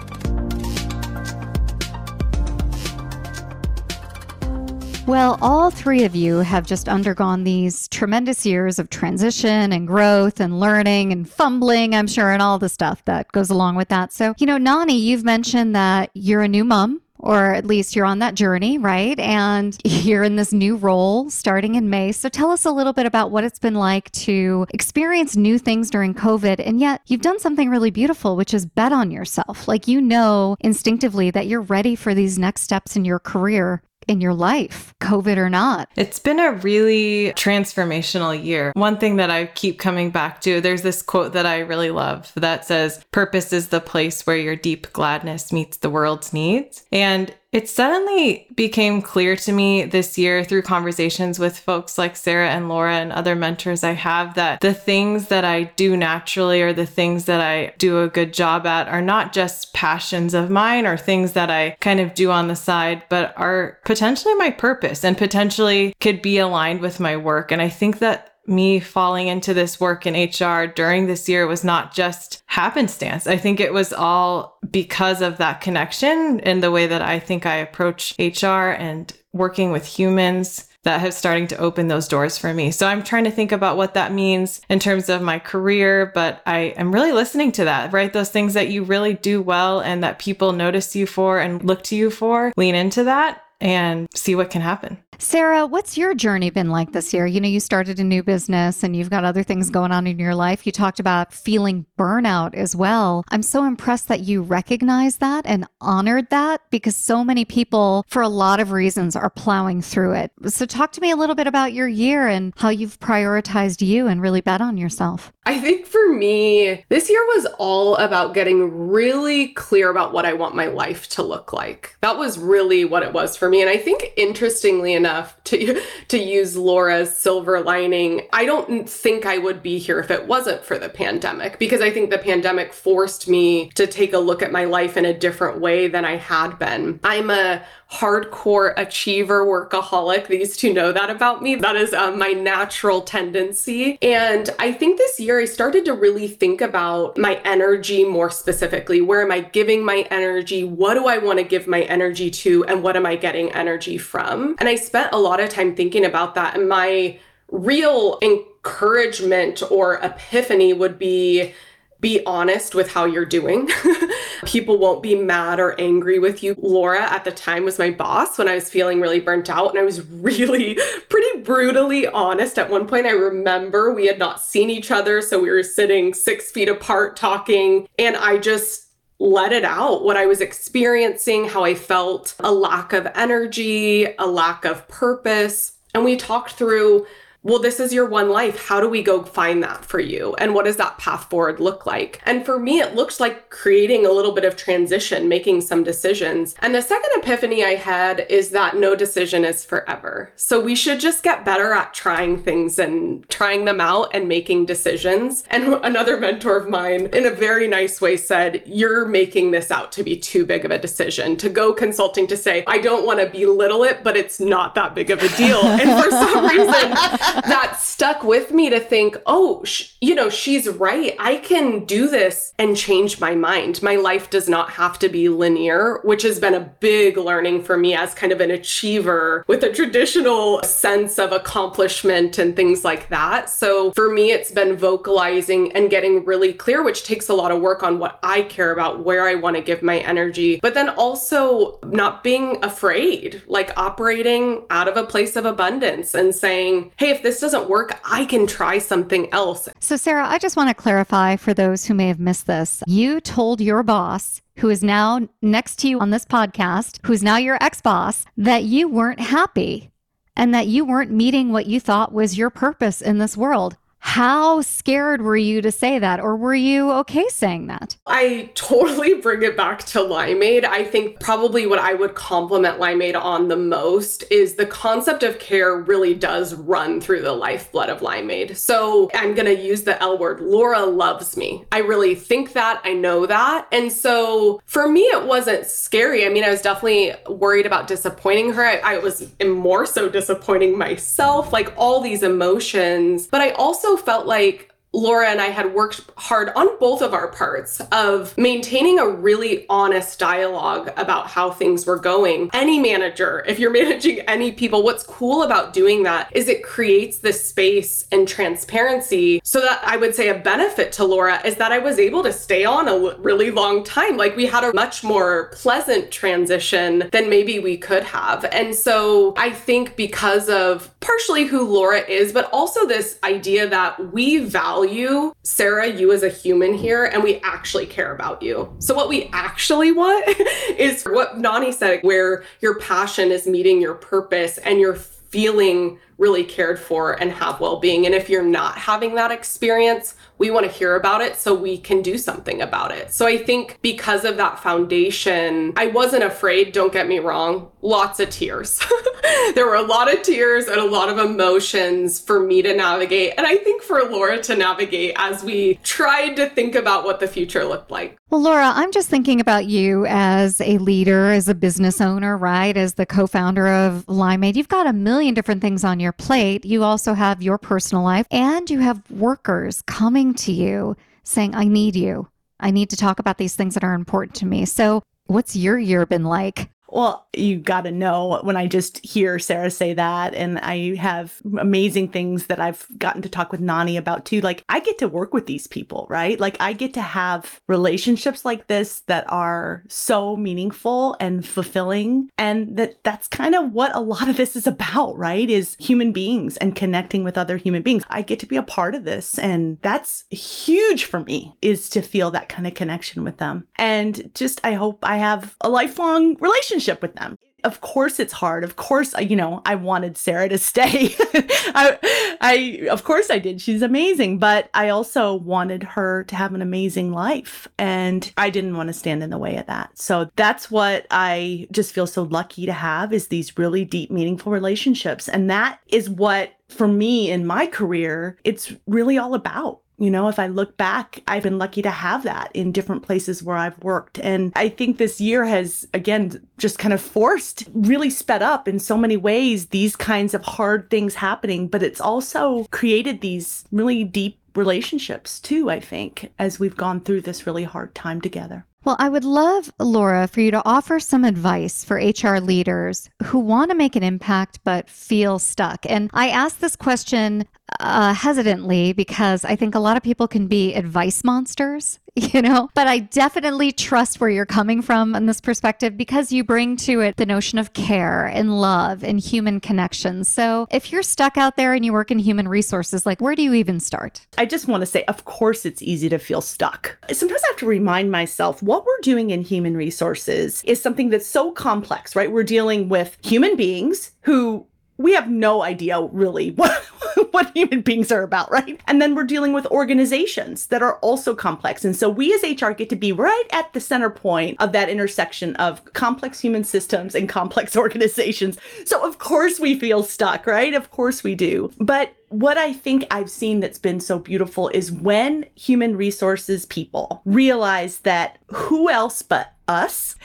Well, 5.08 5.38
all 5.40 5.70
three 5.70 6.04
of 6.04 6.14
you 6.14 6.40
have 6.40 6.66
just 6.66 6.86
undergone 6.86 7.44
these 7.44 7.88
tremendous 7.88 8.44
years 8.44 8.78
of 8.78 8.90
transition 8.90 9.72
and 9.72 9.86
growth 9.86 10.38
and 10.38 10.60
learning 10.60 11.12
and 11.12 11.26
fumbling, 11.26 11.94
I'm 11.94 12.06
sure, 12.06 12.30
and 12.30 12.42
all 12.42 12.58
the 12.58 12.68
stuff 12.68 13.02
that 13.06 13.32
goes 13.32 13.48
along 13.48 13.76
with 13.76 13.88
that. 13.88 14.12
So, 14.12 14.34
you 14.36 14.44
know, 14.44 14.58
Nani, 14.58 14.98
you've 14.98 15.24
mentioned 15.24 15.74
that 15.74 16.10
you're 16.12 16.42
a 16.42 16.48
new 16.48 16.62
mom 16.62 17.00
or 17.18 17.54
at 17.54 17.64
least 17.64 17.96
you're 17.96 18.04
on 18.04 18.18
that 18.18 18.34
journey, 18.34 18.76
right? 18.76 19.18
And 19.18 19.76
you're 19.84 20.24
in 20.24 20.36
this 20.36 20.52
new 20.52 20.76
role 20.76 21.30
starting 21.30 21.74
in 21.74 21.88
May. 21.88 22.12
So 22.12 22.28
tell 22.28 22.50
us 22.50 22.66
a 22.66 22.70
little 22.70 22.92
bit 22.92 23.06
about 23.06 23.30
what 23.30 23.44
it's 23.44 23.58
been 23.58 23.74
like 23.74 24.10
to 24.12 24.66
experience 24.74 25.36
new 25.36 25.58
things 25.58 25.90
during 25.90 26.14
COVID. 26.14 26.62
And 26.64 26.80
yet 26.80 27.00
you've 27.06 27.22
done 27.22 27.40
something 27.40 27.70
really 27.70 27.90
beautiful, 27.90 28.36
which 28.36 28.52
is 28.52 28.66
bet 28.66 28.92
on 28.92 29.10
yourself. 29.10 29.66
Like 29.66 29.88
you 29.88 30.02
know 30.02 30.56
instinctively 30.60 31.30
that 31.30 31.46
you're 31.46 31.62
ready 31.62 31.96
for 31.96 32.14
these 32.14 32.38
next 32.38 32.60
steps 32.60 32.94
in 32.94 33.06
your 33.06 33.18
career 33.18 33.82
in 34.08 34.20
your 34.20 34.34
life, 34.34 34.94
COVID 35.00 35.36
or 35.36 35.48
not? 35.48 35.88
It's 35.94 36.18
been 36.18 36.40
a 36.40 36.52
really 36.52 37.32
transformational 37.32 38.42
year. 38.42 38.72
One 38.74 38.98
thing 38.98 39.16
that 39.16 39.30
I 39.30 39.46
keep 39.46 39.78
coming 39.78 40.10
back 40.10 40.40
to, 40.40 40.60
there's 40.60 40.82
this 40.82 41.02
quote 41.02 41.34
that 41.34 41.46
I 41.46 41.60
really 41.60 41.90
love 41.90 42.32
that 42.34 42.64
says, 42.64 43.04
Purpose 43.12 43.52
is 43.52 43.68
the 43.68 43.80
place 43.80 44.26
where 44.26 44.36
your 44.36 44.56
deep 44.56 44.92
gladness 44.92 45.52
meets 45.52 45.76
the 45.76 45.90
world's 45.90 46.32
needs. 46.32 46.84
And 46.90 47.34
it 47.50 47.68
suddenly 47.68 48.46
became 48.54 49.00
clear 49.00 49.34
to 49.34 49.52
me 49.52 49.84
this 49.84 50.18
year 50.18 50.44
through 50.44 50.60
conversations 50.62 51.38
with 51.38 51.58
folks 51.58 51.96
like 51.96 52.14
Sarah 52.14 52.50
and 52.50 52.68
Laura 52.68 52.96
and 52.96 53.10
other 53.10 53.34
mentors 53.34 53.82
I 53.82 53.92
have 53.92 54.34
that 54.34 54.60
the 54.60 54.74
things 54.74 55.28
that 55.28 55.46
I 55.46 55.64
do 55.64 55.96
naturally 55.96 56.60
or 56.60 56.74
the 56.74 56.84
things 56.84 57.24
that 57.24 57.40
I 57.40 57.72
do 57.78 58.02
a 58.02 58.08
good 58.08 58.34
job 58.34 58.66
at 58.66 58.88
are 58.88 59.00
not 59.00 59.32
just 59.32 59.72
passions 59.72 60.34
of 60.34 60.50
mine 60.50 60.86
or 60.86 60.98
things 60.98 61.32
that 61.32 61.50
I 61.50 61.70
kind 61.80 62.00
of 62.00 62.14
do 62.14 62.30
on 62.30 62.48
the 62.48 62.56
side, 62.56 63.02
but 63.08 63.32
are 63.38 63.78
potentially 63.84 64.34
my 64.34 64.50
purpose 64.50 65.02
and 65.02 65.16
potentially 65.16 65.94
could 66.00 66.20
be 66.20 66.36
aligned 66.36 66.80
with 66.80 67.00
my 67.00 67.16
work. 67.16 67.50
And 67.50 67.62
I 67.62 67.70
think 67.70 67.98
that 68.00 68.34
me 68.48 68.80
falling 68.80 69.28
into 69.28 69.54
this 69.54 69.78
work 69.78 70.06
in 70.06 70.14
HR 70.14 70.66
during 70.66 71.06
this 71.06 71.28
year 71.28 71.46
was 71.46 71.64
not 71.64 71.94
just 71.94 72.42
happenstance. 72.46 73.26
I 73.26 73.36
think 73.36 73.60
it 73.60 73.72
was 73.72 73.92
all 73.92 74.58
because 74.70 75.22
of 75.22 75.38
that 75.38 75.60
connection 75.60 76.40
and 76.40 76.62
the 76.62 76.70
way 76.70 76.86
that 76.86 77.02
I 77.02 77.18
think 77.18 77.46
I 77.46 77.56
approach 77.56 78.14
HR 78.18 78.72
and 78.72 79.12
working 79.32 79.70
with 79.70 79.86
humans 79.86 80.68
that 80.84 81.00
have 81.00 81.12
starting 81.12 81.46
to 81.48 81.58
open 81.58 81.88
those 81.88 82.08
doors 82.08 82.38
for 82.38 82.54
me. 82.54 82.70
So 82.70 82.86
I'm 82.86 83.02
trying 83.02 83.24
to 83.24 83.30
think 83.30 83.52
about 83.52 83.76
what 83.76 83.94
that 83.94 84.12
means 84.12 84.60
in 84.70 84.78
terms 84.78 85.08
of 85.08 85.20
my 85.20 85.38
career, 85.38 86.10
but 86.14 86.40
I 86.46 86.74
am 86.76 86.92
really 86.92 87.12
listening 87.12 87.52
to 87.52 87.64
that, 87.64 87.92
right? 87.92 88.12
Those 88.12 88.30
things 88.30 88.54
that 88.54 88.68
you 88.68 88.84
really 88.84 89.14
do 89.14 89.42
well 89.42 89.80
and 89.80 90.02
that 90.02 90.18
people 90.18 90.52
notice 90.52 90.96
you 90.96 91.06
for 91.06 91.40
and 91.40 91.62
look 91.62 91.82
to 91.84 91.96
you 91.96 92.10
for, 92.10 92.52
lean 92.56 92.74
into 92.74 93.04
that 93.04 93.42
and 93.60 94.08
see 94.14 94.34
what 94.34 94.50
can 94.50 94.62
happen. 94.62 94.98
Sarah, 95.20 95.66
what's 95.66 95.98
your 95.98 96.14
journey 96.14 96.48
been 96.48 96.70
like 96.70 96.92
this 96.92 97.12
year? 97.12 97.26
You 97.26 97.40
know, 97.40 97.48
you 97.48 97.58
started 97.58 97.98
a 97.98 98.04
new 98.04 98.22
business 98.22 98.84
and 98.84 98.94
you've 98.94 99.10
got 99.10 99.24
other 99.24 99.42
things 99.42 99.68
going 99.68 99.90
on 99.90 100.06
in 100.06 100.16
your 100.20 100.36
life. 100.36 100.64
You 100.64 100.70
talked 100.70 101.00
about 101.00 101.32
feeling 101.32 101.86
burnout 101.98 102.54
as 102.54 102.76
well. 102.76 103.24
I'm 103.30 103.42
so 103.42 103.64
impressed 103.64 104.06
that 104.08 104.20
you 104.20 104.42
recognize 104.42 105.16
that 105.16 105.44
and 105.44 105.66
honored 105.80 106.30
that 106.30 106.60
because 106.70 106.94
so 106.94 107.24
many 107.24 107.44
people, 107.44 108.04
for 108.06 108.22
a 108.22 108.28
lot 108.28 108.60
of 108.60 108.70
reasons, 108.70 109.16
are 109.16 109.28
plowing 109.28 109.82
through 109.82 110.12
it. 110.12 110.30
So, 110.46 110.66
talk 110.66 110.92
to 110.92 111.00
me 111.00 111.10
a 111.10 111.16
little 111.16 111.34
bit 111.34 111.48
about 111.48 111.72
your 111.72 111.88
year 111.88 112.28
and 112.28 112.52
how 112.56 112.68
you've 112.68 113.00
prioritized 113.00 113.84
you 113.84 114.06
and 114.06 114.22
really 114.22 114.40
bet 114.40 114.60
on 114.60 114.76
yourself. 114.76 115.32
I 115.46 115.58
think 115.58 115.86
for 115.86 116.12
me, 116.12 116.84
this 116.90 117.08
year 117.08 117.24
was 117.34 117.46
all 117.58 117.96
about 117.96 118.34
getting 118.34 118.88
really 118.90 119.48
clear 119.48 119.90
about 119.90 120.12
what 120.12 120.26
I 120.26 120.34
want 120.34 120.54
my 120.54 120.66
life 120.66 121.08
to 121.10 121.22
look 121.22 121.54
like. 121.54 121.96
That 122.02 122.18
was 122.18 122.38
really 122.38 122.84
what 122.84 123.02
it 123.02 123.14
was 123.14 123.34
for 123.34 123.47
me. 123.48 123.60
And 123.60 123.70
I 123.70 123.76
think, 123.76 124.12
interestingly 124.16 124.94
enough, 124.94 125.42
to 125.44 125.82
to 126.08 126.18
use 126.18 126.56
Laura's 126.56 127.16
silver 127.16 127.60
lining. 127.60 128.22
I 128.32 128.44
don't 128.44 128.88
think 128.88 129.26
I 129.26 129.38
would 129.38 129.62
be 129.62 129.78
here 129.78 129.98
if 129.98 130.10
it 130.10 130.26
wasn't 130.26 130.64
for 130.64 130.78
the 130.78 130.88
pandemic 130.88 131.58
because 131.58 131.80
I 131.80 131.90
think 131.90 132.10
the 132.10 132.18
pandemic 132.18 132.72
forced 132.72 133.28
me 133.28 133.70
to 133.70 133.86
take 133.86 134.12
a 134.12 134.18
look 134.18 134.42
at 134.42 134.52
my 134.52 134.64
life 134.64 134.96
in 134.96 135.04
a 135.04 135.16
different 135.16 135.60
way 135.60 135.88
than 135.88 136.04
I 136.04 136.16
had 136.16 136.58
been. 136.58 137.00
I'm 137.04 137.30
a 137.30 137.62
hardcore 137.90 138.74
achiever 138.76 139.46
workaholic. 139.46 140.26
These 140.26 140.56
two 140.56 140.74
know 140.74 140.92
that 140.92 141.08
about 141.08 141.42
me. 141.42 141.54
That 141.54 141.74
is 141.74 141.94
uh, 141.94 142.10
my 142.10 142.28
natural 142.32 143.00
tendency. 143.00 143.98
And 144.02 144.50
I 144.58 144.72
think 144.72 144.98
this 144.98 145.18
year 145.18 145.40
I 145.40 145.46
started 145.46 145.86
to 145.86 145.94
really 145.94 146.28
think 146.28 146.60
about 146.60 147.16
my 147.16 147.40
energy 147.44 148.04
more 148.04 148.30
specifically. 148.30 149.00
Where 149.00 149.22
am 149.22 149.32
I 149.32 149.40
giving 149.40 149.84
my 149.84 150.06
energy? 150.10 150.64
What 150.64 150.94
do 150.94 151.06
I 151.06 151.18
want 151.18 151.38
to 151.38 151.44
give 151.44 151.66
my 151.66 151.82
energy 151.82 152.30
to? 152.30 152.64
And 152.66 152.82
what 152.82 152.96
am 152.96 153.06
I 153.06 153.16
getting 153.16 153.37
energy 153.46 153.98
from? 153.98 154.56
And 154.58 154.68
I 154.68 154.74
spent 154.74 155.12
a 155.12 155.18
lot 155.18 155.40
of 155.40 155.48
time 155.48 155.74
thinking 155.74 156.04
about 156.04 156.34
that. 156.34 156.56
And 156.56 156.68
my 156.68 157.18
real 157.50 158.18
encouragement 158.22 159.62
or 159.70 159.94
epiphany 160.02 160.72
would 160.72 160.98
be 160.98 161.54
be 162.00 162.24
honest 162.26 162.74
with 162.74 162.92
how 162.92 163.04
you're 163.04 163.24
doing. 163.24 163.68
People 164.44 164.78
won't 164.78 165.02
be 165.02 165.16
mad 165.16 165.58
or 165.58 165.78
angry 165.80 166.18
with 166.18 166.42
you. 166.42 166.54
Laura 166.58 167.02
at 167.02 167.24
the 167.24 167.32
time 167.32 167.64
was 167.64 167.78
my 167.78 167.90
boss 167.90 168.38
when 168.38 168.48
I 168.48 168.54
was 168.54 168.70
feeling 168.70 169.00
really 169.00 169.20
burnt 169.20 169.50
out, 169.50 169.70
and 169.70 169.78
I 169.78 169.82
was 169.82 170.00
really 170.10 170.78
pretty 171.08 171.42
brutally 171.42 172.06
honest. 172.06 172.58
At 172.58 172.70
one 172.70 172.86
point, 172.86 173.06
I 173.06 173.10
remember 173.10 173.92
we 173.92 174.06
had 174.06 174.18
not 174.18 174.40
seen 174.40 174.70
each 174.70 174.90
other, 174.90 175.20
so 175.20 175.40
we 175.40 175.50
were 175.50 175.64
sitting 175.64 176.14
six 176.14 176.52
feet 176.52 176.68
apart 176.68 177.16
talking, 177.16 177.88
and 177.98 178.16
I 178.16 178.38
just 178.38 178.87
let 179.20 179.52
it 179.52 179.64
out 179.64 180.04
what 180.04 180.16
I 180.16 180.26
was 180.26 180.40
experiencing, 180.40 181.46
how 181.46 181.64
I 181.64 181.74
felt 181.74 182.34
a 182.40 182.52
lack 182.52 182.92
of 182.92 183.06
energy, 183.14 184.06
a 184.18 184.26
lack 184.26 184.64
of 184.64 184.86
purpose. 184.88 185.72
And 185.94 186.04
we 186.04 186.16
talked 186.16 186.52
through 186.52 187.06
well, 187.44 187.60
this 187.60 187.78
is 187.78 187.92
your 187.92 188.06
one 188.06 188.30
life. 188.30 188.66
How 188.66 188.80
do 188.80 188.88
we 188.88 189.02
go 189.02 189.22
find 189.22 189.62
that 189.62 189.84
for 189.84 190.00
you? 190.00 190.34
And 190.38 190.54
what 190.54 190.64
does 190.64 190.76
that 190.76 190.98
path 190.98 191.30
forward 191.30 191.60
look 191.60 191.86
like? 191.86 192.20
And 192.26 192.44
for 192.44 192.58
me, 192.58 192.80
it 192.80 192.96
looks 192.96 193.20
like 193.20 193.48
creating 193.48 194.04
a 194.04 194.10
little 194.10 194.32
bit 194.32 194.44
of 194.44 194.56
transition, 194.56 195.28
making 195.28 195.60
some 195.60 195.84
decisions. 195.84 196.56
And 196.58 196.74
the 196.74 196.82
second 196.82 197.10
epiphany 197.14 197.64
I 197.64 197.76
had 197.76 198.26
is 198.28 198.50
that 198.50 198.76
no 198.76 198.96
decision 198.96 199.44
is 199.44 199.64
forever. 199.64 200.32
So 200.34 200.60
we 200.60 200.74
should 200.74 200.98
just 200.98 201.22
get 201.22 201.44
better 201.44 201.72
at 201.72 201.94
trying 201.94 202.42
things 202.42 202.76
and 202.78 203.26
trying 203.28 203.64
them 203.66 203.80
out 203.80 204.10
and 204.12 204.26
making 204.26 204.66
decisions. 204.66 205.44
And 205.48 205.74
another 205.84 206.18
mentor 206.18 206.56
of 206.56 206.68
mine, 206.68 207.06
in 207.12 207.24
a 207.24 207.30
very 207.30 207.68
nice 207.68 208.00
way, 208.00 208.16
said, 208.16 208.62
You're 208.66 209.06
making 209.06 209.52
this 209.52 209.70
out 209.70 209.92
to 209.92 210.02
be 210.02 210.18
too 210.18 210.44
big 210.44 210.64
of 210.64 210.72
a 210.72 210.78
decision. 210.78 211.36
To 211.36 211.48
go 211.48 211.72
consulting 211.72 212.26
to 212.26 212.36
say, 212.36 212.64
I 212.66 212.78
don't 212.78 213.06
want 213.06 213.20
to 213.20 213.26
belittle 213.26 213.84
it, 213.84 214.02
but 214.02 214.16
it's 214.16 214.40
not 214.40 214.74
that 214.74 214.96
big 214.96 215.10
of 215.10 215.22
a 215.22 215.28
deal. 215.36 215.62
And 215.62 216.02
for 216.02 216.10
some 216.10 216.44
reason, 216.48 217.27
that 217.34 217.78
stuck 217.80 218.22
with 218.22 218.50
me 218.52 218.70
to 218.70 218.80
think, 218.80 219.16
oh, 219.26 219.62
sh- 219.64 219.92
you 220.00 220.14
know, 220.14 220.28
she's 220.28 220.68
right. 220.68 221.14
I 221.18 221.36
can 221.36 221.84
do 221.84 222.08
this 222.08 222.54
and 222.58 222.76
change 222.76 223.20
my 223.20 223.34
mind. 223.34 223.82
My 223.82 223.96
life 223.96 224.30
does 224.30 224.48
not 224.48 224.70
have 224.70 224.98
to 225.00 225.08
be 225.08 225.28
linear, 225.28 226.00
which 226.04 226.22
has 226.22 226.38
been 226.38 226.54
a 226.54 226.72
big 226.80 227.16
learning 227.16 227.62
for 227.64 227.76
me 227.76 227.94
as 227.94 228.14
kind 228.14 228.32
of 228.32 228.40
an 228.40 228.50
achiever 228.50 229.44
with 229.46 229.62
a 229.62 229.72
traditional 229.72 230.62
sense 230.62 231.18
of 231.18 231.32
accomplishment 231.32 232.38
and 232.38 232.54
things 232.54 232.84
like 232.84 233.08
that. 233.08 233.50
So 233.50 233.92
for 233.92 234.12
me, 234.12 234.30
it's 234.30 234.50
been 234.50 234.76
vocalizing 234.76 235.72
and 235.72 235.90
getting 235.90 236.24
really 236.24 236.52
clear, 236.52 236.82
which 236.82 237.04
takes 237.04 237.28
a 237.28 237.34
lot 237.34 237.50
of 237.50 237.60
work 237.60 237.82
on 237.82 237.98
what 237.98 238.18
I 238.22 238.42
care 238.42 238.72
about, 238.72 239.04
where 239.04 239.26
I 239.26 239.34
want 239.34 239.56
to 239.56 239.62
give 239.62 239.82
my 239.82 239.98
energy, 239.98 240.58
but 240.62 240.74
then 240.74 240.88
also 240.90 241.78
not 241.84 242.22
being 242.22 242.62
afraid, 242.64 243.42
like 243.46 243.76
operating 243.76 244.64
out 244.70 244.88
of 244.88 244.96
a 244.96 245.04
place 245.04 245.36
of 245.36 245.44
abundance 245.44 246.14
and 246.14 246.34
saying, 246.34 246.92
hey, 246.96 247.10
if 247.10 247.17
this 247.22 247.40
doesn't 247.40 247.68
work, 247.68 248.00
I 248.04 248.24
can 248.24 248.46
try 248.46 248.78
something 248.78 249.32
else. 249.32 249.68
So, 249.80 249.96
Sarah, 249.96 250.26
I 250.26 250.38
just 250.38 250.56
want 250.56 250.68
to 250.70 250.74
clarify 250.74 251.36
for 251.36 251.54
those 251.54 251.84
who 251.84 251.94
may 251.94 252.08
have 252.08 252.20
missed 252.20 252.46
this. 252.46 252.82
You 252.86 253.20
told 253.20 253.60
your 253.60 253.82
boss, 253.82 254.40
who 254.58 254.70
is 254.70 254.82
now 254.82 255.28
next 255.40 255.76
to 255.80 255.88
you 255.88 256.00
on 256.00 256.10
this 256.10 256.24
podcast, 256.24 256.98
who's 257.06 257.22
now 257.22 257.36
your 257.36 257.58
ex 257.62 257.80
boss, 257.80 258.24
that 258.36 258.64
you 258.64 258.88
weren't 258.88 259.20
happy 259.20 259.90
and 260.36 260.54
that 260.54 260.68
you 260.68 260.84
weren't 260.84 261.10
meeting 261.10 261.52
what 261.52 261.66
you 261.66 261.80
thought 261.80 262.12
was 262.12 262.38
your 262.38 262.50
purpose 262.50 263.02
in 263.02 263.18
this 263.18 263.36
world. 263.36 263.76
How 264.08 264.62
scared 264.62 265.20
were 265.22 265.36
you 265.36 265.60
to 265.60 265.70
say 265.70 265.98
that, 265.98 266.18
or 266.18 266.34
were 266.34 266.54
you 266.54 266.90
okay 266.92 267.28
saying 267.28 267.66
that? 267.66 267.96
I 268.06 268.50
totally 268.54 269.14
bring 269.20 269.42
it 269.42 269.56
back 269.56 269.80
to 269.84 269.98
Limeade. 269.98 270.64
I 270.64 270.82
think 270.82 271.20
probably 271.20 271.66
what 271.66 271.78
I 271.78 271.92
would 271.92 272.14
compliment 272.14 272.80
Limeade 272.80 273.20
on 273.20 273.48
the 273.48 273.56
most 273.56 274.24
is 274.30 274.54
the 274.54 274.64
concept 274.64 275.22
of 275.22 275.38
care 275.38 275.76
really 275.76 276.14
does 276.14 276.54
run 276.54 277.02
through 277.02 277.20
the 277.20 277.34
lifeblood 277.34 277.90
of 277.90 278.00
Limeade. 278.00 278.56
So 278.56 279.10
I'm 279.12 279.34
going 279.34 279.46
to 279.46 279.62
use 279.62 279.82
the 279.82 280.00
L 280.02 280.16
word. 280.16 280.40
Laura 280.40 280.86
loves 280.86 281.36
me. 281.36 281.66
I 281.70 281.80
really 281.80 282.14
think 282.14 282.54
that. 282.54 282.80
I 282.84 282.94
know 282.94 283.26
that. 283.26 283.68
And 283.72 283.92
so 283.92 284.62
for 284.64 284.88
me, 284.88 285.02
it 285.02 285.26
wasn't 285.26 285.66
scary. 285.66 286.24
I 286.24 286.30
mean, 286.30 286.44
I 286.44 286.50
was 286.50 286.62
definitely 286.62 287.12
worried 287.28 287.66
about 287.66 287.86
disappointing 287.86 288.54
her. 288.54 288.64
I, 288.64 288.76
I 288.78 288.98
was 288.98 289.30
more 289.44 289.84
so 289.84 290.08
disappointing 290.08 290.78
myself, 290.78 291.52
like 291.52 291.74
all 291.76 292.00
these 292.00 292.22
emotions. 292.22 293.26
But 293.26 293.42
I 293.42 293.50
also 293.50 293.88
also 293.88 293.97
felt 294.02 294.26
like 294.26 294.72
Laura 294.94 295.28
and 295.28 295.40
I 295.40 295.46
had 295.48 295.74
worked 295.74 296.00
hard 296.16 296.50
on 296.56 296.78
both 296.78 297.02
of 297.02 297.12
our 297.12 297.28
parts 297.28 297.80
of 297.92 298.36
maintaining 298.38 298.98
a 298.98 299.06
really 299.06 299.66
honest 299.68 300.18
dialogue 300.18 300.90
about 300.96 301.28
how 301.28 301.50
things 301.50 301.84
were 301.84 301.98
going. 301.98 302.48
Any 302.54 302.78
manager, 302.78 303.44
if 303.46 303.58
you're 303.58 303.70
managing 303.78 304.20
any 304.20 304.50
people, 304.50 304.82
what's 304.82 305.02
cool 305.02 305.42
about 305.42 305.74
doing 305.74 306.04
that 306.04 306.34
is 306.34 306.48
it 306.48 306.62
creates 306.62 307.18
this 307.18 307.46
space 307.46 308.06
and 308.12 308.26
transparency. 308.26 309.40
So 309.44 309.60
that 309.60 309.82
I 309.84 309.98
would 309.98 310.14
say 310.14 310.28
a 310.28 310.38
benefit 310.38 310.90
to 310.92 311.04
Laura 311.04 311.40
is 311.44 311.56
that 311.56 311.70
I 311.70 311.78
was 311.78 311.98
able 311.98 312.22
to 312.22 312.32
stay 312.32 312.64
on 312.64 312.88
a 312.88 313.16
really 313.18 313.50
long 313.50 313.84
time. 313.84 314.16
Like 314.16 314.36
we 314.36 314.46
had 314.46 314.64
a 314.64 314.72
much 314.72 315.04
more 315.04 315.50
pleasant 315.52 316.10
transition 316.10 317.10
than 317.12 317.28
maybe 317.28 317.58
we 317.58 317.76
could 317.76 318.04
have. 318.04 318.46
And 318.46 318.74
so 318.74 319.34
I 319.36 319.50
think 319.50 319.96
because 319.96 320.48
of 320.48 320.90
partially 321.00 321.44
who 321.44 321.68
Laura 321.68 322.00
is, 322.00 322.32
but 322.32 322.48
also 322.52 322.86
this 322.86 323.18
idea 323.22 323.68
that 323.68 324.12
we 324.12 324.38
value 324.38 324.77
value 324.78 325.32
Sarah, 325.42 325.88
you 325.88 326.12
as 326.12 326.22
a 326.22 326.28
human 326.28 326.74
here, 326.74 327.06
and 327.06 327.22
we 327.22 327.40
actually 327.40 327.86
care 327.86 328.14
about 328.14 328.42
you. 328.42 328.72
So, 328.78 328.94
what 328.94 329.08
we 329.08 329.28
actually 329.32 329.92
want 329.92 330.28
is 330.78 331.02
what 331.04 331.38
Nani 331.38 331.72
said, 331.72 332.00
where 332.02 332.44
your 332.60 332.78
passion 332.78 333.32
is 333.32 333.46
meeting 333.46 333.80
your 333.80 333.94
purpose 333.94 334.58
and 334.58 334.78
you're 334.78 334.94
feeling 334.94 335.98
really 336.16 336.44
cared 336.44 336.78
for 336.78 337.12
and 337.20 337.32
have 337.32 337.60
well 337.60 337.80
being. 337.80 338.06
And 338.06 338.14
if 338.14 338.28
you're 338.28 338.42
not 338.42 338.76
having 338.76 339.14
that 339.16 339.30
experience, 339.30 340.14
we 340.38 340.50
want 340.50 340.66
to 340.66 340.72
hear 340.72 340.94
about 340.94 341.20
it 341.20 341.36
so 341.36 341.54
we 341.54 341.78
can 341.78 342.02
do 342.02 342.16
something 342.16 342.62
about 342.62 342.92
it. 342.92 343.12
So 343.12 343.26
I 343.26 343.38
think 343.38 343.78
because 343.82 344.24
of 344.24 344.36
that 344.36 344.60
foundation, 344.60 345.72
I 345.76 345.88
wasn't 345.88 346.24
afraid, 346.24 346.72
don't 346.72 346.92
get 346.92 347.08
me 347.08 347.18
wrong, 347.18 347.70
lots 347.82 348.20
of 348.20 348.30
tears. 348.30 348.80
there 349.54 349.66
were 349.66 349.74
a 349.74 349.82
lot 349.82 350.12
of 350.12 350.22
tears 350.22 350.66
and 350.66 350.80
a 350.80 350.84
lot 350.84 351.08
of 351.08 351.18
emotions 351.18 352.20
for 352.20 352.40
me 352.40 352.62
to 352.62 352.74
navigate. 352.74 353.34
And 353.36 353.46
I 353.46 353.56
think 353.56 353.82
for 353.82 354.02
Laura 354.04 354.40
to 354.42 354.56
navigate 354.56 355.14
as 355.16 355.42
we 355.42 355.74
tried 355.82 356.34
to 356.36 356.48
think 356.48 356.74
about 356.74 357.04
what 357.04 357.20
the 357.20 357.28
future 357.28 357.64
looked 357.64 357.90
like. 357.90 358.16
Well, 358.30 358.42
Laura, 358.42 358.72
I'm 358.74 358.92
just 358.92 359.08
thinking 359.08 359.40
about 359.40 359.66
you 359.66 360.04
as 360.06 360.60
a 360.60 360.76
leader, 360.76 361.30
as 361.30 361.48
a 361.48 361.54
business 361.54 361.98
owner, 361.98 362.36
right? 362.36 362.76
As 362.76 362.94
the 362.94 363.06
co 363.06 363.26
founder 363.26 363.66
of 363.66 364.04
Limeade. 364.06 364.56
You've 364.56 364.68
got 364.68 364.86
a 364.86 364.92
million 364.92 365.32
different 365.32 365.62
things 365.62 365.82
on 365.82 365.98
your 365.98 366.12
plate. 366.12 366.66
You 366.66 366.84
also 366.84 367.14
have 367.14 367.42
your 367.42 367.56
personal 367.56 368.04
life 368.04 368.26
and 368.30 368.68
you 368.68 368.80
have 368.80 369.10
workers 369.10 369.80
coming 369.82 370.08
coming 370.08 370.32
to 370.32 370.52
you 370.52 370.96
saying, 371.22 371.54
I 371.54 371.64
need 371.64 371.94
you. 371.94 372.28
I 372.58 372.70
need 372.70 372.90
to 372.90 372.96
talk 372.96 373.18
about 373.18 373.36
these 373.36 373.54
things 373.54 373.74
that 373.74 373.84
are 373.84 373.94
important 373.94 374.34
to 374.36 374.46
me. 374.46 374.64
So, 374.64 375.02
what's 375.26 375.54
your 375.54 375.78
year 375.78 376.06
been 376.06 376.24
like? 376.24 376.70
Well, 376.90 377.26
you 377.34 377.58
got 377.58 377.82
to 377.82 377.90
know 377.90 378.40
when 378.42 378.56
I 378.56 378.66
just 378.66 379.04
hear 379.04 379.38
Sarah 379.38 379.70
say 379.70 379.92
that, 379.94 380.34
and 380.34 380.58
I 380.58 380.96
have 380.96 381.34
amazing 381.58 382.08
things 382.08 382.46
that 382.46 382.60
I've 382.60 382.86
gotten 382.96 383.20
to 383.22 383.28
talk 383.28 383.52
with 383.52 383.60
Nani 383.60 383.96
about 383.98 384.24
too. 384.24 384.40
Like, 384.40 384.64
I 384.68 384.80
get 384.80 384.96
to 384.98 385.08
work 385.08 385.34
with 385.34 385.46
these 385.46 385.66
people, 385.66 386.06
right? 386.08 386.40
Like, 386.40 386.56
I 386.60 386.72
get 386.72 386.94
to 386.94 387.02
have 387.02 387.60
relationships 387.66 388.44
like 388.44 388.68
this 388.68 389.00
that 389.00 389.30
are 389.30 389.84
so 389.88 390.34
meaningful 390.34 391.14
and 391.20 391.46
fulfilling. 391.46 392.30
And 392.38 392.76
that 392.78 393.04
that's 393.04 393.28
kind 393.28 393.54
of 393.54 393.72
what 393.72 393.94
a 393.94 394.00
lot 394.00 394.28
of 394.28 394.38
this 394.38 394.56
is 394.56 394.66
about, 394.66 395.16
right? 395.18 395.48
Is 395.48 395.76
human 395.78 396.12
beings 396.12 396.56
and 396.56 396.74
connecting 396.74 397.22
with 397.22 397.36
other 397.36 397.58
human 397.58 397.82
beings. 397.82 398.04
I 398.08 398.22
get 398.22 398.40
to 398.40 398.46
be 398.46 398.56
a 398.56 398.62
part 398.62 398.94
of 398.94 399.04
this. 399.04 399.38
And 399.38 399.78
that's 399.82 400.24
huge 400.30 401.04
for 401.04 401.20
me 401.20 401.54
is 401.60 401.90
to 401.90 402.00
feel 402.00 402.30
that 402.30 402.48
kind 402.48 402.66
of 402.66 402.72
connection 402.72 403.24
with 403.24 403.36
them. 403.36 403.66
And 403.76 404.30
just, 404.34 404.60
I 404.64 404.72
hope 404.72 405.00
I 405.02 405.18
have 405.18 405.54
a 405.60 405.68
lifelong 405.68 406.36
relationship 406.40 406.77
with 407.02 407.14
them 407.14 407.36
of 407.64 407.80
course 407.80 408.20
it's 408.20 408.32
hard. 408.32 408.62
Of 408.62 408.76
course, 408.76 409.14
uh, 409.14 409.20
you 409.20 409.34
know, 409.34 409.62
I 409.66 409.74
wanted 409.74 410.16
Sarah 410.16 410.48
to 410.48 410.58
stay. 410.58 411.14
I, 411.74 411.98
I, 412.40 412.88
of 412.90 413.02
course 413.02 413.30
I 413.30 413.38
did. 413.38 413.60
She's 413.60 413.82
amazing, 413.82 414.38
but 414.38 414.70
I 414.74 414.90
also 414.90 415.34
wanted 415.34 415.82
her 415.82 416.24
to 416.24 416.36
have 416.36 416.54
an 416.54 416.62
amazing 416.62 417.12
life 417.12 417.66
and 417.76 418.32
I 418.36 418.50
didn't 418.50 418.76
want 418.76 418.88
to 418.88 418.92
stand 418.92 419.22
in 419.22 419.30
the 419.30 419.38
way 419.38 419.56
of 419.56 419.66
that. 419.66 419.98
So 419.98 420.30
that's 420.36 420.70
what 420.70 421.06
I 421.10 421.66
just 421.72 421.92
feel 421.92 422.06
so 422.06 422.22
lucky 422.22 422.64
to 422.66 422.72
have 422.72 423.12
is 423.12 423.28
these 423.28 423.58
really 423.58 423.84
deep, 423.84 424.10
meaningful 424.10 424.52
relationships. 424.52 425.28
And 425.28 425.50
that 425.50 425.80
is 425.88 426.08
what 426.08 426.52
for 426.68 426.86
me 426.86 427.30
in 427.30 427.46
my 427.46 427.66
career, 427.66 428.38
it's 428.44 428.72
really 428.86 429.18
all 429.18 429.34
about 429.34 429.80
you 429.98 430.10
know, 430.10 430.28
if 430.28 430.38
I 430.38 430.46
look 430.46 430.76
back, 430.76 431.22
I've 431.26 431.42
been 431.42 431.58
lucky 431.58 431.82
to 431.82 431.90
have 431.90 432.22
that 432.22 432.50
in 432.54 432.72
different 432.72 433.02
places 433.02 433.42
where 433.42 433.56
I've 433.56 433.78
worked. 433.82 434.18
And 434.20 434.52
I 434.54 434.68
think 434.68 434.96
this 434.96 435.20
year 435.20 435.44
has, 435.44 435.88
again, 435.92 436.40
just 436.56 436.78
kind 436.78 436.94
of 436.94 437.02
forced, 437.02 437.64
really 437.74 438.10
sped 438.10 438.42
up 438.42 438.68
in 438.68 438.78
so 438.78 438.96
many 438.96 439.16
ways 439.16 439.66
these 439.66 439.96
kinds 439.96 440.34
of 440.34 440.44
hard 440.44 440.88
things 440.88 441.16
happening. 441.16 441.66
But 441.66 441.82
it's 441.82 442.00
also 442.00 442.64
created 442.70 443.20
these 443.20 443.64
really 443.72 444.04
deep 444.04 444.38
relationships 444.54 445.40
too, 445.40 445.68
I 445.70 445.80
think, 445.80 446.32
as 446.38 446.60
we've 446.60 446.76
gone 446.76 447.00
through 447.00 447.22
this 447.22 447.46
really 447.46 447.64
hard 447.64 447.94
time 447.94 448.20
together. 448.20 448.64
Well, 448.84 448.96
I 448.98 449.08
would 449.08 449.24
love, 449.24 449.72
Laura, 449.80 450.28
for 450.28 450.40
you 450.40 450.50
to 450.52 450.62
offer 450.64 451.00
some 451.00 451.24
advice 451.24 451.84
for 451.84 451.96
HR 451.96 452.38
leaders 452.38 453.10
who 453.24 453.38
want 453.40 453.70
to 453.70 453.76
make 453.76 453.96
an 453.96 454.04
impact 454.04 454.60
but 454.64 454.88
feel 454.88 455.38
stuck. 455.38 455.84
And 455.88 456.10
I 456.14 456.28
ask 456.28 456.60
this 456.60 456.76
question 456.76 457.44
uh, 457.80 458.14
hesitantly 458.14 458.92
because 458.92 459.44
I 459.44 459.56
think 459.56 459.74
a 459.74 459.80
lot 459.80 459.96
of 459.96 460.02
people 460.02 460.28
can 460.28 460.46
be 460.46 460.74
advice 460.74 461.24
monsters, 461.24 461.98
you 462.34 462.42
know, 462.42 462.68
but 462.74 462.88
I 462.88 462.98
definitely 462.98 463.72
trust 463.72 464.20
where 464.20 464.30
you're 464.30 464.46
coming 464.46 464.82
from 464.82 465.14
in 465.14 465.26
this 465.26 465.40
perspective 465.40 465.96
because 465.96 466.32
you 466.32 466.42
bring 466.42 466.76
to 466.78 467.00
it 467.00 467.16
the 467.16 467.26
notion 467.26 467.58
of 467.58 467.72
care 467.72 468.26
and 468.26 468.60
love 468.60 469.04
and 469.04 469.20
human 469.20 469.60
connection. 469.60 470.24
So 470.24 470.66
if 470.70 470.90
you're 470.90 471.02
stuck 471.02 471.36
out 471.36 471.56
there 471.56 471.74
and 471.74 471.84
you 471.84 471.92
work 471.92 472.10
in 472.10 472.18
human 472.18 472.48
resources, 472.48 473.06
like 473.06 473.20
where 473.20 473.34
do 473.34 473.42
you 473.42 473.54
even 473.54 473.78
start? 473.78 474.26
I 474.36 474.46
just 474.46 474.66
want 474.66 474.80
to 474.82 474.86
say, 474.86 475.04
of 475.04 475.24
course, 475.24 475.64
it's 475.64 475.82
easy 475.82 476.08
to 476.08 476.18
feel 476.18 476.40
stuck. 476.40 476.98
Sometimes 477.12 477.42
I 477.44 477.48
have 477.48 477.56
to 477.58 477.66
remind 477.66 478.10
myself 478.10 478.62
what 478.62 478.84
we're 478.84 479.00
doing 479.02 479.30
in 479.30 479.42
human 479.42 479.76
resources 479.76 480.62
is 480.64 480.82
something 480.82 481.10
that's 481.10 481.26
so 481.26 481.52
complex, 481.52 482.16
right? 482.16 482.32
We're 482.32 482.42
dealing 482.42 482.88
with 482.88 483.16
human 483.22 483.56
beings 483.56 484.12
who 484.22 484.66
we 484.96 485.14
have 485.14 485.30
no 485.30 485.62
idea 485.62 486.02
really 486.02 486.50
what 486.56 486.84
what 487.32 487.50
human 487.54 487.80
beings 487.80 488.10
are 488.12 488.22
about, 488.22 488.50
right? 488.50 488.80
And 488.86 489.00
then 489.00 489.14
we're 489.14 489.24
dealing 489.24 489.52
with 489.52 489.66
organizations 489.66 490.66
that 490.68 490.82
are 490.82 490.96
also 490.96 491.34
complex. 491.34 491.84
And 491.84 491.96
so 491.96 492.08
we 492.08 492.32
as 492.34 492.42
HR 492.42 492.70
get 492.70 492.88
to 492.90 492.96
be 492.96 493.12
right 493.12 493.44
at 493.52 493.72
the 493.72 493.80
center 493.80 494.10
point 494.10 494.60
of 494.60 494.72
that 494.72 494.88
intersection 494.88 495.56
of 495.56 495.84
complex 495.92 496.40
human 496.40 496.64
systems 496.64 497.14
and 497.14 497.28
complex 497.28 497.76
organizations. 497.76 498.58
So 498.84 499.06
of 499.06 499.18
course 499.18 499.60
we 499.60 499.78
feel 499.78 500.02
stuck, 500.02 500.46
right? 500.46 500.74
Of 500.74 500.90
course 500.90 501.22
we 501.22 501.34
do. 501.34 501.72
But 501.78 502.14
what 502.28 502.58
I 502.58 502.72
think 502.72 503.06
I've 503.10 503.30
seen 503.30 503.60
that's 503.60 503.78
been 503.78 504.00
so 504.00 504.18
beautiful 504.18 504.68
is 504.68 504.92
when 504.92 505.46
human 505.54 505.96
resources 505.96 506.66
people 506.66 507.22
realize 507.24 508.00
that 508.00 508.38
who 508.48 508.90
else 508.90 509.22
but 509.22 509.54
us 509.66 510.16